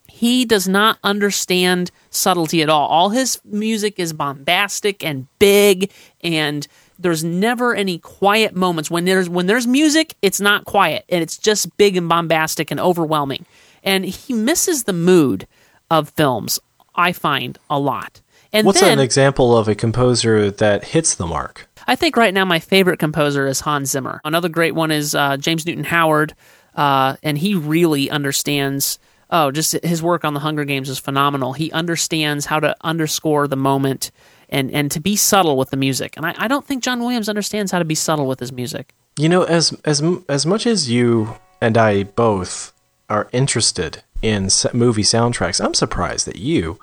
[0.08, 2.88] He does not understand subtlety at all.
[2.88, 5.90] All his music is bombastic and big,
[6.22, 6.66] and
[6.98, 8.90] there's never any quiet moments.
[8.90, 12.80] When there's when there's music, it's not quiet, and it's just big and bombastic and
[12.80, 13.44] overwhelming.
[13.82, 15.46] And he misses the mood
[15.90, 16.58] of films.
[16.94, 18.20] I find a lot.
[18.52, 21.68] And What's then, an example of a composer that hits the mark?
[21.86, 24.20] I think right now my favorite composer is Hans Zimmer.
[24.24, 26.34] Another great one is uh, James Newton Howard,
[26.74, 28.98] uh, and he really understands.
[29.28, 31.52] Oh, just his work on the Hunger Games is phenomenal.
[31.52, 34.12] He understands how to underscore the moment
[34.48, 36.16] and and to be subtle with the music.
[36.16, 38.94] And I, I don't think John Williams understands how to be subtle with his music.
[39.18, 42.72] You know, as as as much as you and I both
[43.08, 46.78] are interested in movie soundtracks, I'm surprised that you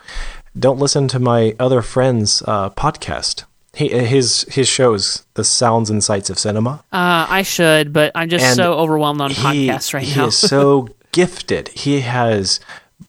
[0.57, 3.45] don't listen to my other friend's uh, podcast.
[3.75, 6.83] He, his his shows, the sounds and sights of cinema.
[6.91, 10.23] Uh, I should, but I'm just And so overwhelmed on he, podcasts right he now.
[10.23, 11.69] He is so gifted.
[11.69, 12.59] He has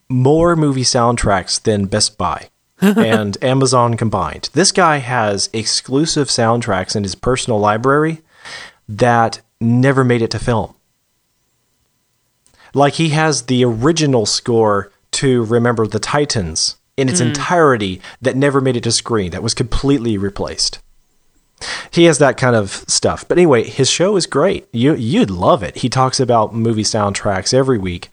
[0.09, 2.49] more movie soundtracks than Best Buy
[2.81, 4.49] and Amazon combined.
[4.53, 8.21] This guy has exclusive soundtracks in his personal library
[8.89, 10.74] that never made it to film.
[12.75, 17.27] Like he has the original score to Remember the Titans in its mm.
[17.27, 20.79] entirety that never made it to screen, that was completely replaced.
[21.89, 23.25] He has that kind of stuff.
[23.27, 24.67] But anyway, his show is great.
[24.73, 25.77] You you'd love it.
[25.77, 28.09] He talks about movie soundtracks every week,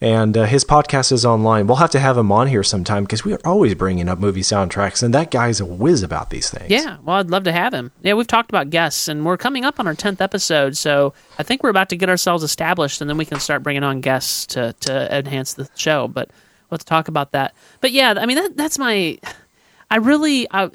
[0.00, 1.66] and uh, his podcast is online.
[1.66, 4.42] We'll have to have him on here sometime because we are always bringing up movie
[4.42, 6.70] soundtracks, and that guy's a whiz about these things.
[6.70, 7.92] Yeah, well, I'd love to have him.
[8.02, 11.42] Yeah, we've talked about guests, and we're coming up on our tenth episode, so I
[11.42, 14.46] think we're about to get ourselves established, and then we can start bringing on guests
[14.46, 16.08] to to enhance the show.
[16.08, 16.30] But
[16.70, 17.54] let's talk about that.
[17.80, 19.18] But yeah, I mean, that, that's my.
[19.88, 20.68] I really, I,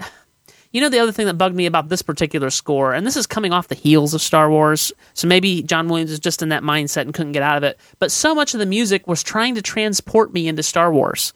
[0.71, 3.27] You know, the other thing that bugged me about this particular score, and this is
[3.27, 6.63] coming off the heels of Star Wars, so maybe John Williams is just in that
[6.63, 7.77] mindset and couldn't get out of it.
[7.99, 11.33] But so much of the music was trying to transport me into Star Wars,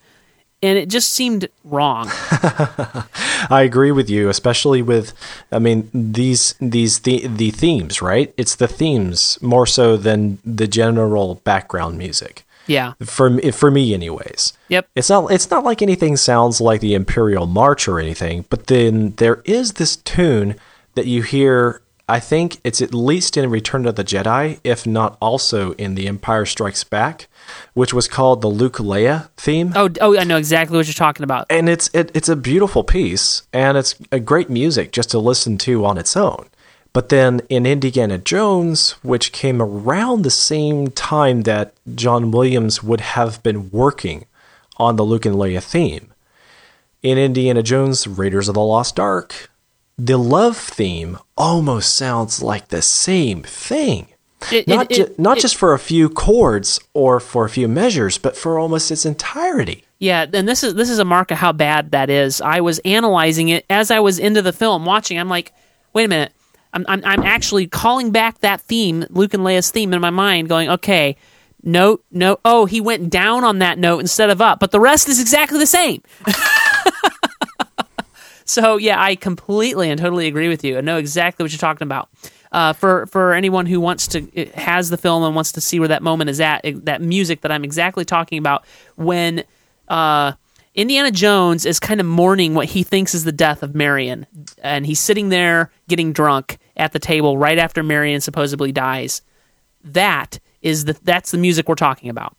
[0.63, 2.07] and it just seemed wrong.
[3.49, 5.13] I agree with you, especially with,
[5.51, 8.33] I mean, these these the the themes, right?
[8.37, 12.44] It's the themes more so than the general background music.
[12.67, 12.93] Yeah.
[13.03, 14.53] For me, for me, anyways.
[14.69, 14.87] Yep.
[14.95, 19.11] It's not it's not like anything sounds like the Imperial March or anything, but then
[19.17, 20.55] there is this tune
[20.95, 21.81] that you hear.
[22.07, 26.07] I think it's at least in Return of the Jedi, if not also in The
[26.07, 27.27] Empire Strikes Back,
[27.73, 29.73] which was called the Luke Leia theme.
[29.75, 31.47] Oh, oh, I know exactly what you're talking about.
[31.49, 35.57] and it's it, it's a beautiful piece and it's a great music just to listen
[35.57, 36.47] to on its own
[36.95, 43.01] but then in indiana jones which came around the same time that john williams would
[43.01, 44.25] have been working
[44.77, 46.13] on the luke and leia theme
[47.03, 49.49] in indiana jones raiders of the lost ark
[49.97, 54.07] the love theme almost sounds like the same thing
[54.51, 57.67] It- not, it- ju- it- not just for a few chords or for a few
[57.67, 61.37] measures but for almost its entirety Yeah, and this is this is a mark of
[61.37, 62.41] how bad that is.
[62.41, 65.17] I was analyzing it as I was into the film, watching.
[65.17, 65.53] I'm like,
[65.93, 66.33] wait a minute.
[66.75, 70.49] I'm I'm, I'm actually calling back that theme, Luke and Leia's theme, in my mind,
[70.49, 71.15] going, okay,
[71.63, 72.41] note, note.
[72.43, 75.57] Oh, he went down on that note instead of up, but the rest is exactly
[75.57, 76.03] the same.
[78.45, 80.77] so yeah, I completely and totally agree with you.
[80.77, 82.09] I know exactly what you're talking about.
[82.51, 84.21] Uh, for for anyone who wants to
[84.55, 87.51] has the film and wants to see where that moment is at, that music that
[87.51, 88.65] I'm exactly talking about
[88.95, 89.43] when
[89.87, 90.33] uh,
[90.73, 94.25] Indiana Jones is kind of mourning what he thinks is the death of Marion,
[94.61, 99.21] and he's sitting there getting drunk at the table right after Marion supposedly dies.
[99.83, 102.35] That is the that's the music we're talking about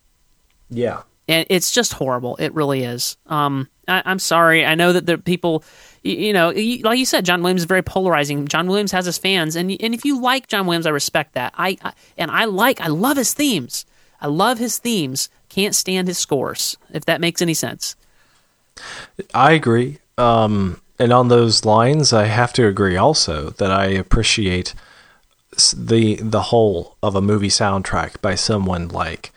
[0.68, 2.36] yeah and it's just horrible.
[2.36, 3.16] It really is.
[3.26, 4.64] Um, I, I'm sorry.
[4.64, 5.64] I know that the people,
[6.02, 8.46] you, you know, y- like you said, John Williams is very polarizing.
[8.46, 11.52] John Williams has his fans, and and if you like John Williams, I respect that.
[11.56, 13.84] I, I and I like, I love his themes.
[14.20, 15.28] I love his themes.
[15.48, 16.76] Can't stand his scores.
[16.90, 17.96] If that makes any sense.
[19.34, 19.98] I agree.
[20.18, 24.74] Um, and on those lines, I have to agree also that I appreciate
[25.76, 29.32] the the whole of a movie soundtrack by someone like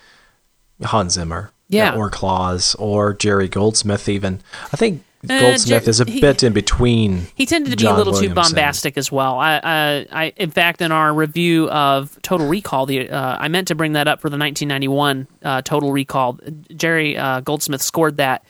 [0.83, 1.95] Hans Zimmer, Yeah.
[1.95, 4.09] or Claus, or Jerry Goldsmith.
[4.09, 4.41] Even
[4.73, 7.27] I think Uh, Goldsmith Jer- is a he- bit in between.
[7.35, 9.37] He tended to be a little too bombastic as well.
[9.37, 13.67] I, I, I, in fact, in our review of Total Recall, the uh, I meant
[13.67, 16.39] to bring that up for the 1991 uh, Total Recall.
[16.73, 18.45] Jerry uh, Goldsmith scored that,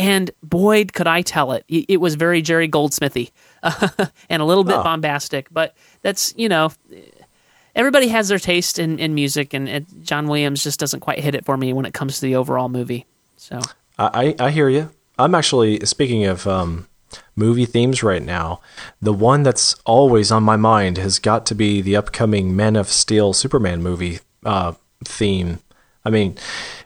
[0.00, 1.64] and Boyd, could I tell it!
[1.68, 3.30] It, was very Jerry Goldsmithy
[4.30, 4.82] and a little bit Oh.
[4.82, 5.46] bombastic.
[5.52, 6.72] But that's you know,
[7.74, 11.34] everybody has their taste in, in music, and it, John Williams just doesn't quite hit
[11.34, 13.06] it for me when it comes to the overall movie.
[13.36, 13.60] So
[13.98, 14.90] I, I I hear you.
[15.18, 16.88] I'm actually speaking of um,
[17.36, 18.60] movie themes right now.
[19.02, 22.88] The one that's always on my mind has got to be the upcoming Man of
[22.88, 24.72] Steel Superman movie uh,
[25.04, 25.58] theme.
[26.04, 26.36] I mean,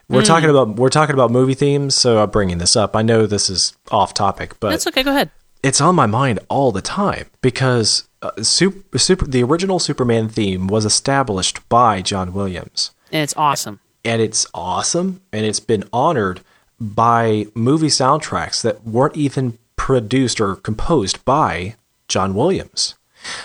[0.09, 0.25] we're Hmm.
[0.25, 2.95] talking about we're talking about movie themes, so I'm bringing this up.
[2.95, 5.03] I know this is off topic, but that's okay.
[5.03, 5.29] Go ahead.
[5.63, 10.67] it's on my mind all the time because uh, super, super, the original Superman theme
[10.67, 13.79] was established by John Williams And it's awesome.
[14.03, 16.41] and it's awesome and it's been honored
[16.79, 21.75] by movie soundtracks that weren't even produced or composed by
[22.07, 22.95] John Williams.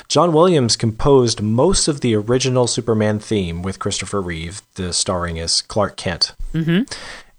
[0.09, 5.62] John Williams composed most of the original Superman theme with Christopher Reeve, the starring as
[5.62, 6.35] Clark Kent.
[6.53, 6.83] Mm-hmm.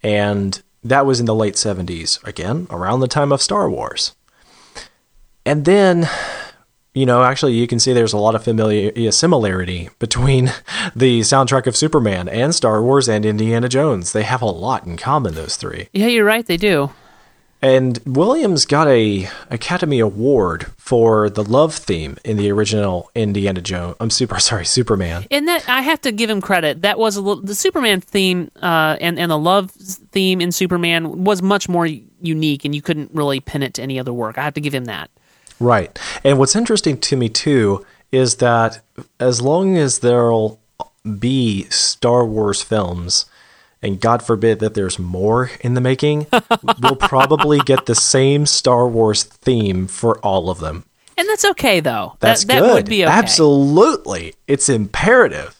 [0.03, 4.15] And that was in the late 70s, again, around the time of Star Wars.
[5.45, 6.07] And then,
[6.93, 10.45] you know, actually, you can see there's a lot of familiar similarity between
[10.95, 14.13] the soundtrack of Superman and Star Wars and Indiana Jones.
[14.13, 15.89] They have a lot in common, those three.
[15.93, 16.45] Yeah, you're right.
[16.45, 16.91] They do.
[17.61, 23.95] And Williams got a Academy Award for the love theme in the original Indiana Jones.
[23.99, 25.25] I'm super sorry, Superman.
[25.29, 26.81] And that I have to give him credit.
[26.81, 31.23] That was a little the Superman theme uh, and and the love theme in Superman
[31.23, 34.37] was much more unique, and you couldn't really pin it to any other work.
[34.37, 35.11] I have to give him that.
[35.59, 35.97] Right.
[36.23, 38.81] And what's interesting to me too is that
[39.19, 40.59] as long as there'll
[41.19, 43.25] be Star Wars films,
[43.81, 46.27] and God forbid that there's more in the making,
[46.81, 50.85] we'll probably get the same Star Wars theme for all of them.
[51.17, 52.15] And that's okay though.
[52.19, 52.69] That's that, good.
[52.69, 53.11] That would be okay.
[53.11, 54.35] Absolutely.
[54.47, 55.59] It's imperative.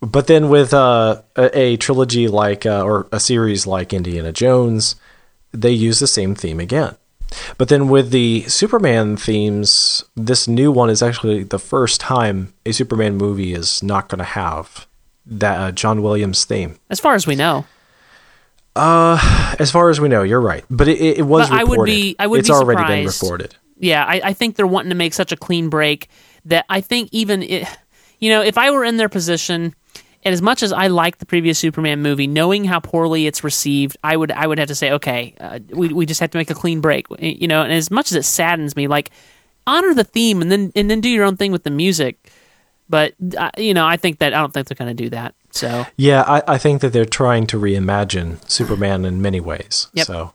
[0.00, 4.96] But then with uh, a, a trilogy like, uh, or a series like Indiana Jones,
[5.52, 6.96] they use the same theme again.
[7.58, 12.72] But then with the Superman themes, this new one is actually the first time a
[12.72, 14.86] Superman movie is not going to have
[15.26, 16.78] that uh, John Williams theme.
[16.90, 17.64] As far as we know.
[18.76, 20.64] Uh, As far as we know, you're right.
[20.68, 23.54] But it, it was But I would be- I would it's be already been reported.
[23.78, 26.08] yeah, I, I think they're wanting to make such a clean break
[26.46, 27.68] that I think even it,
[28.18, 29.74] you know, if I were in their position,
[30.24, 33.96] and as much as I like the previous Superman movie, knowing how poorly it's received,
[34.02, 36.50] I would I would have to say, okay, uh, we we just have to make
[36.50, 37.62] a clean break, you know.
[37.62, 39.10] And as much as it saddens me, like
[39.68, 42.23] honor the theme and then and then do your own thing with the music.
[42.88, 45.34] But uh, you know, I think that I don't think they're going to do that.
[45.50, 49.88] So Yeah, I, I think that they're trying to reimagine Superman in many ways.
[49.94, 50.06] Yep.
[50.06, 50.34] So,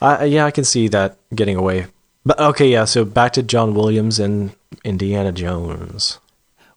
[0.00, 1.86] I yeah, I can see that getting away.
[2.24, 2.84] But okay, yeah.
[2.84, 4.54] So back to John Williams and
[4.84, 6.18] Indiana Jones.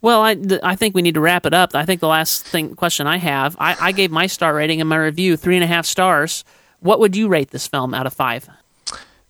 [0.01, 1.75] Well, I, th- I think we need to wrap it up.
[1.75, 4.87] I think the last thing question I have, I, I gave my star rating in
[4.87, 6.43] my review three and a half stars.
[6.81, 8.49] What would you rate this film out of five?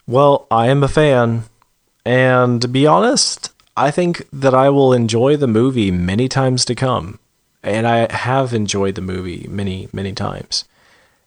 [0.07, 1.43] Well, I am a fan,
[2.03, 6.76] and to be honest, I think that I will enjoy the movie many times to
[6.76, 7.20] come.
[7.64, 10.66] And I have enjoyed the movie many, many times.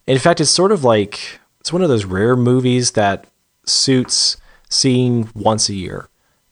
[0.07, 3.27] In fact, it's sort of like it's one of those rare movies that
[3.65, 4.37] suits
[4.69, 6.09] seeing once a year.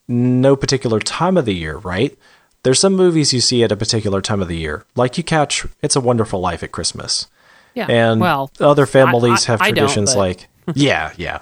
[0.09, 2.17] No particular time of the year, right?
[2.63, 5.67] There's some movies you see at a particular time of the year, like you catch
[5.83, 7.27] It's a Wonderful Life at Christmas.
[7.75, 7.87] Yeah.
[7.89, 11.41] And well, other families I- I- have traditions like yeah, yeah.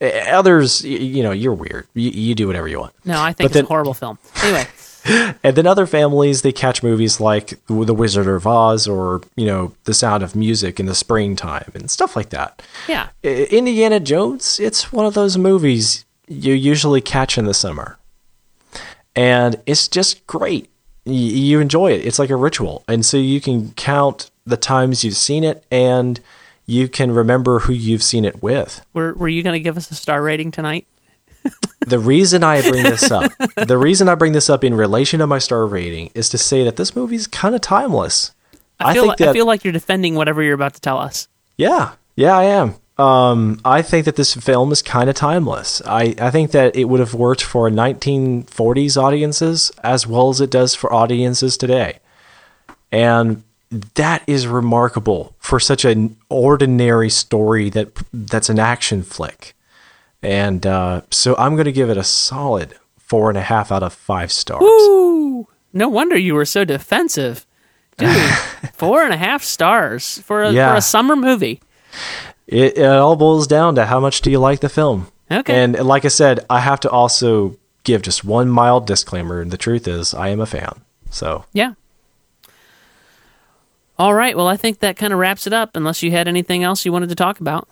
[0.00, 1.86] Uh, Others, you know, you're weird.
[1.94, 2.94] You, you do whatever you want.
[3.04, 4.18] no, I think But it's then- a horrible film.
[4.42, 4.66] Anyway,
[5.44, 9.74] And then other families, they catch movies like The Wizard of Oz or, you know,
[9.84, 12.62] The Sound of Music in the springtime and stuff like that.
[12.88, 13.08] yeah.
[13.22, 17.98] Indiana Jones, it's one of those movies you usually catch in the summer.
[19.14, 20.70] And it's just great.
[21.04, 22.06] Y- You enjoy it.
[22.06, 22.82] It's like a ritual.
[22.88, 26.18] And so you can count the times you've seen it and
[26.66, 28.84] you can remember who you've seen it with.
[28.92, 30.86] Were, were you going to give us a star rating tonight?
[31.86, 35.26] The reason I bring this up, the reason I bring this up in relation to
[35.26, 38.32] my star rating is to say that this movie is kind of timeless.
[38.80, 40.96] I feel, think like, that I feel like you're defending whatever you're about to tell
[40.96, 41.28] us.
[41.58, 42.76] Yeah, yeah, I am.
[42.96, 45.82] Um, I think that this film is kind of timeless.
[45.84, 50.50] I, I think that it would have worked for 1940s audiences as well as it
[50.50, 51.98] does for audiences today.
[52.90, 53.42] And
[53.94, 59.54] that is remarkable for such an ordinary story that that's an action flick.
[60.22, 63.82] And uh, so I'm going to give it a solid four and a half out
[63.82, 64.62] of five stars.
[64.62, 67.46] Ooh, no wonder you were so defensive.
[67.96, 68.16] Dude,
[68.72, 71.60] four and a half stars for a, for a summer movie.
[72.46, 75.08] It, it all boils down to how much do you like the film.
[75.30, 75.62] Okay.
[75.62, 79.40] And like I said, I have to also give just one mild disclaimer.
[79.40, 80.80] And the truth is, I am a fan.
[81.10, 81.74] So Yeah.
[83.98, 84.36] All right.
[84.36, 86.92] Well, I think that kind of wraps it up, unless you had anything else you
[86.92, 87.68] wanted to talk about.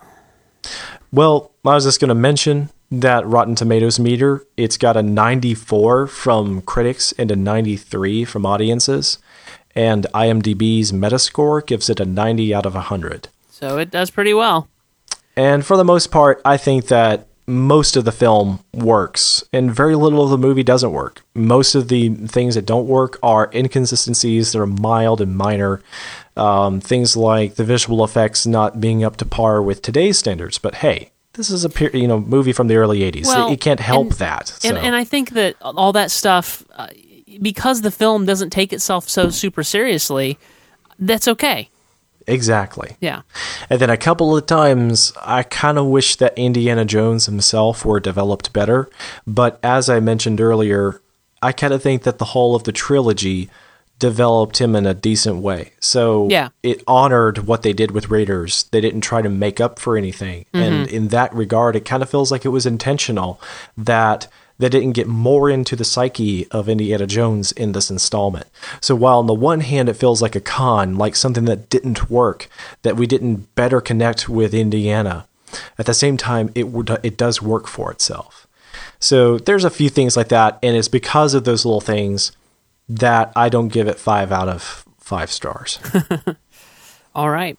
[1.11, 6.07] Well, I was just going to mention that Rotten Tomatoes meter, it's got a 94
[6.07, 9.17] from critics and a 93 from audiences.
[9.75, 13.29] And IMDb's Metascore gives it a 90 out of 100.
[13.49, 14.69] So it does pretty well.
[15.35, 19.95] And for the most part, I think that most of the film works, and very
[19.95, 21.23] little of the movie doesn't work.
[21.35, 25.81] Most of the things that don't work are inconsistencies that are mild and minor.
[26.35, 30.57] Um, things like the visual effects not being up to par with today's standards.
[30.57, 33.27] But hey, this is a you know movie from the early '80s.
[33.27, 34.47] Well, it, it can't help and- that.
[34.47, 34.69] So.
[34.69, 36.87] And, and I think that all that stuff, uh,
[37.41, 40.39] because the film doesn't take itself so super seriously,
[40.97, 41.69] that's okay.
[42.27, 42.97] Exactly.
[42.99, 43.21] Yeah.
[43.69, 47.99] And then a couple of times, I kind of wish that Indiana Jones himself were
[47.99, 48.89] developed better.
[49.25, 51.01] But as I mentioned earlier,
[51.41, 53.49] I kind of think that the whole of the trilogy
[53.99, 55.71] developed him in a decent way.
[55.79, 56.49] So Yeah.
[56.61, 58.65] it honored what they did with Raiders.
[58.71, 60.45] They didn't try to make up for anything.
[60.53, 60.95] And mm-hmm.
[60.95, 63.39] in that regard, it kind of feels like it was intentional
[63.77, 64.27] that
[64.59, 68.47] they didn't get more into the psyche of Indiana Jones in this installment.
[68.81, 72.09] So while on the one hand it feels like a con, like something that didn't
[72.09, 72.47] work,
[72.83, 75.27] that we didn't better connect with Indiana,
[75.77, 76.65] at the same time it
[77.03, 78.47] it does work for itself.
[78.99, 82.31] So there's a few things like that, and it's because of those little things
[82.87, 85.79] that I don't give it five out of five stars.
[87.15, 87.57] All right.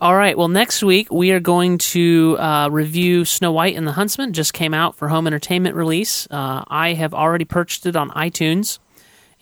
[0.00, 0.36] All right.
[0.36, 4.32] Well, next week we are going to uh, review Snow White and the Huntsman.
[4.32, 6.26] Just came out for home entertainment release.
[6.30, 8.78] Uh, I have already purchased it on iTunes,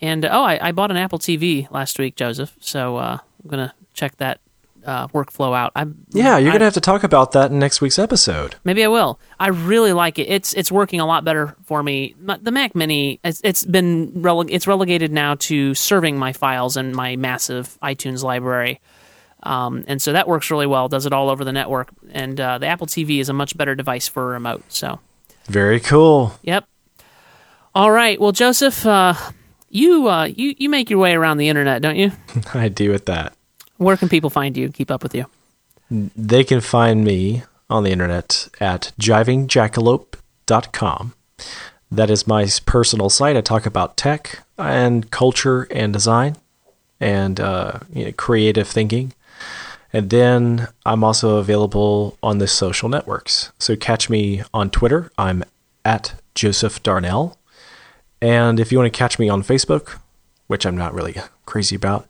[0.01, 2.55] and oh, I, I bought an Apple TV last week, Joseph.
[2.59, 4.41] So uh, I'm gonna check that
[4.85, 5.71] uh, workflow out.
[5.77, 8.55] I'm, yeah, you're I- gonna have to talk about that in next week's episode.
[8.65, 9.17] Maybe I will.
[9.39, 10.23] I really like it.
[10.27, 12.15] It's it's working a lot better for me.
[12.19, 16.93] The Mac Mini, it's, it's been rele- it's relegated now to serving my files in
[16.93, 18.81] my massive iTunes library,
[19.43, 20.87] um, and so that works really well.
[20.89, 23.75] Does it all over the network, and uh, the Apple TV is a much better
[23.75, 24.63] device for a remote.
[24.69, 24.99] So,
[25.45, 26.33] Very cool.
[26.41, 26.65] yep.
[27.75, 28.19] All right.
[28.19, 29.13] Well, Joseph, uh,
[29.69, 32.11] you uh, you you make your way around the internet, don't you?
[32.53, 33.33] I do with that.
[33.77, 34.69] Where can people find you?
[34.69, 35.25] Keep up with you.
[35.89, 40.15] They can find me on the internet at Jiving Jackalope
[40.49, 41.13] josephdarnell.com.
[41.91, 43.35] That is my personal site.
[43.37, 46.35] I talk about tech and culture and design
[46.99, 49.13] and uh, you know, creative thinking.
[49.91, 53.51] And then I'm also available on the social networks.
[53.59, 55.11] So catch me on Twitter.
[55.17, 55.43] I'm
[55.83, 57.37] at Joseph Darnell.
[58.21, 59.99] And if you want to catch me on Facebook,
[60.47, 62.07] which I'm not really crazy about,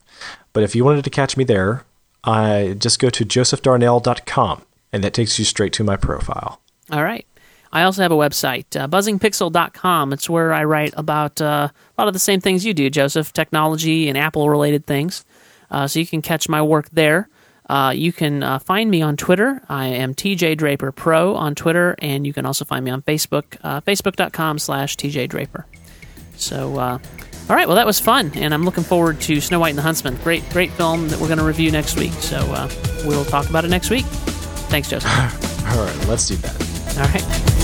[0.54, 1.86] but if you wanted to catch me there,
[2.24, 6.60] I just go to josephdarnell.com and that takes you straight to my profile.
[6.92, 7.26] All right.
[7.72, 10.12] I also have a website, uh, buzzingpixel.com.
[10.12, 13.32] It's where I write about uh, a lot of the same things you do, Joseph,
[13.32, 15.24] technology and Apple related things.
[15.70, 17.30] Uh, so you can catch my work there.
[17.70, 19.62] Uh, you can uh, find me on Twitter.
[19.70, 23.58] I am TJ Draper Pro on Twitter, and you can also find me on Facebook,
[23.64, 25.66] uh, facebook.com slash TJ Draper.
[26.36, 27.00] So, all
[27.50, 30.16] right, well, that was fun, and I'm looking forward to Snow White and the Huntsman.
[30.18, 32.14] Great, great film that we're going to review next week.
[32.14, 32.40] So
[33.06, 34.06] we'll talk about it next week.
[34.06, 35.12] Thanks, Joseph.
[35.70, 36.98] All right, let's do that.
[36.98, 37.59] All right.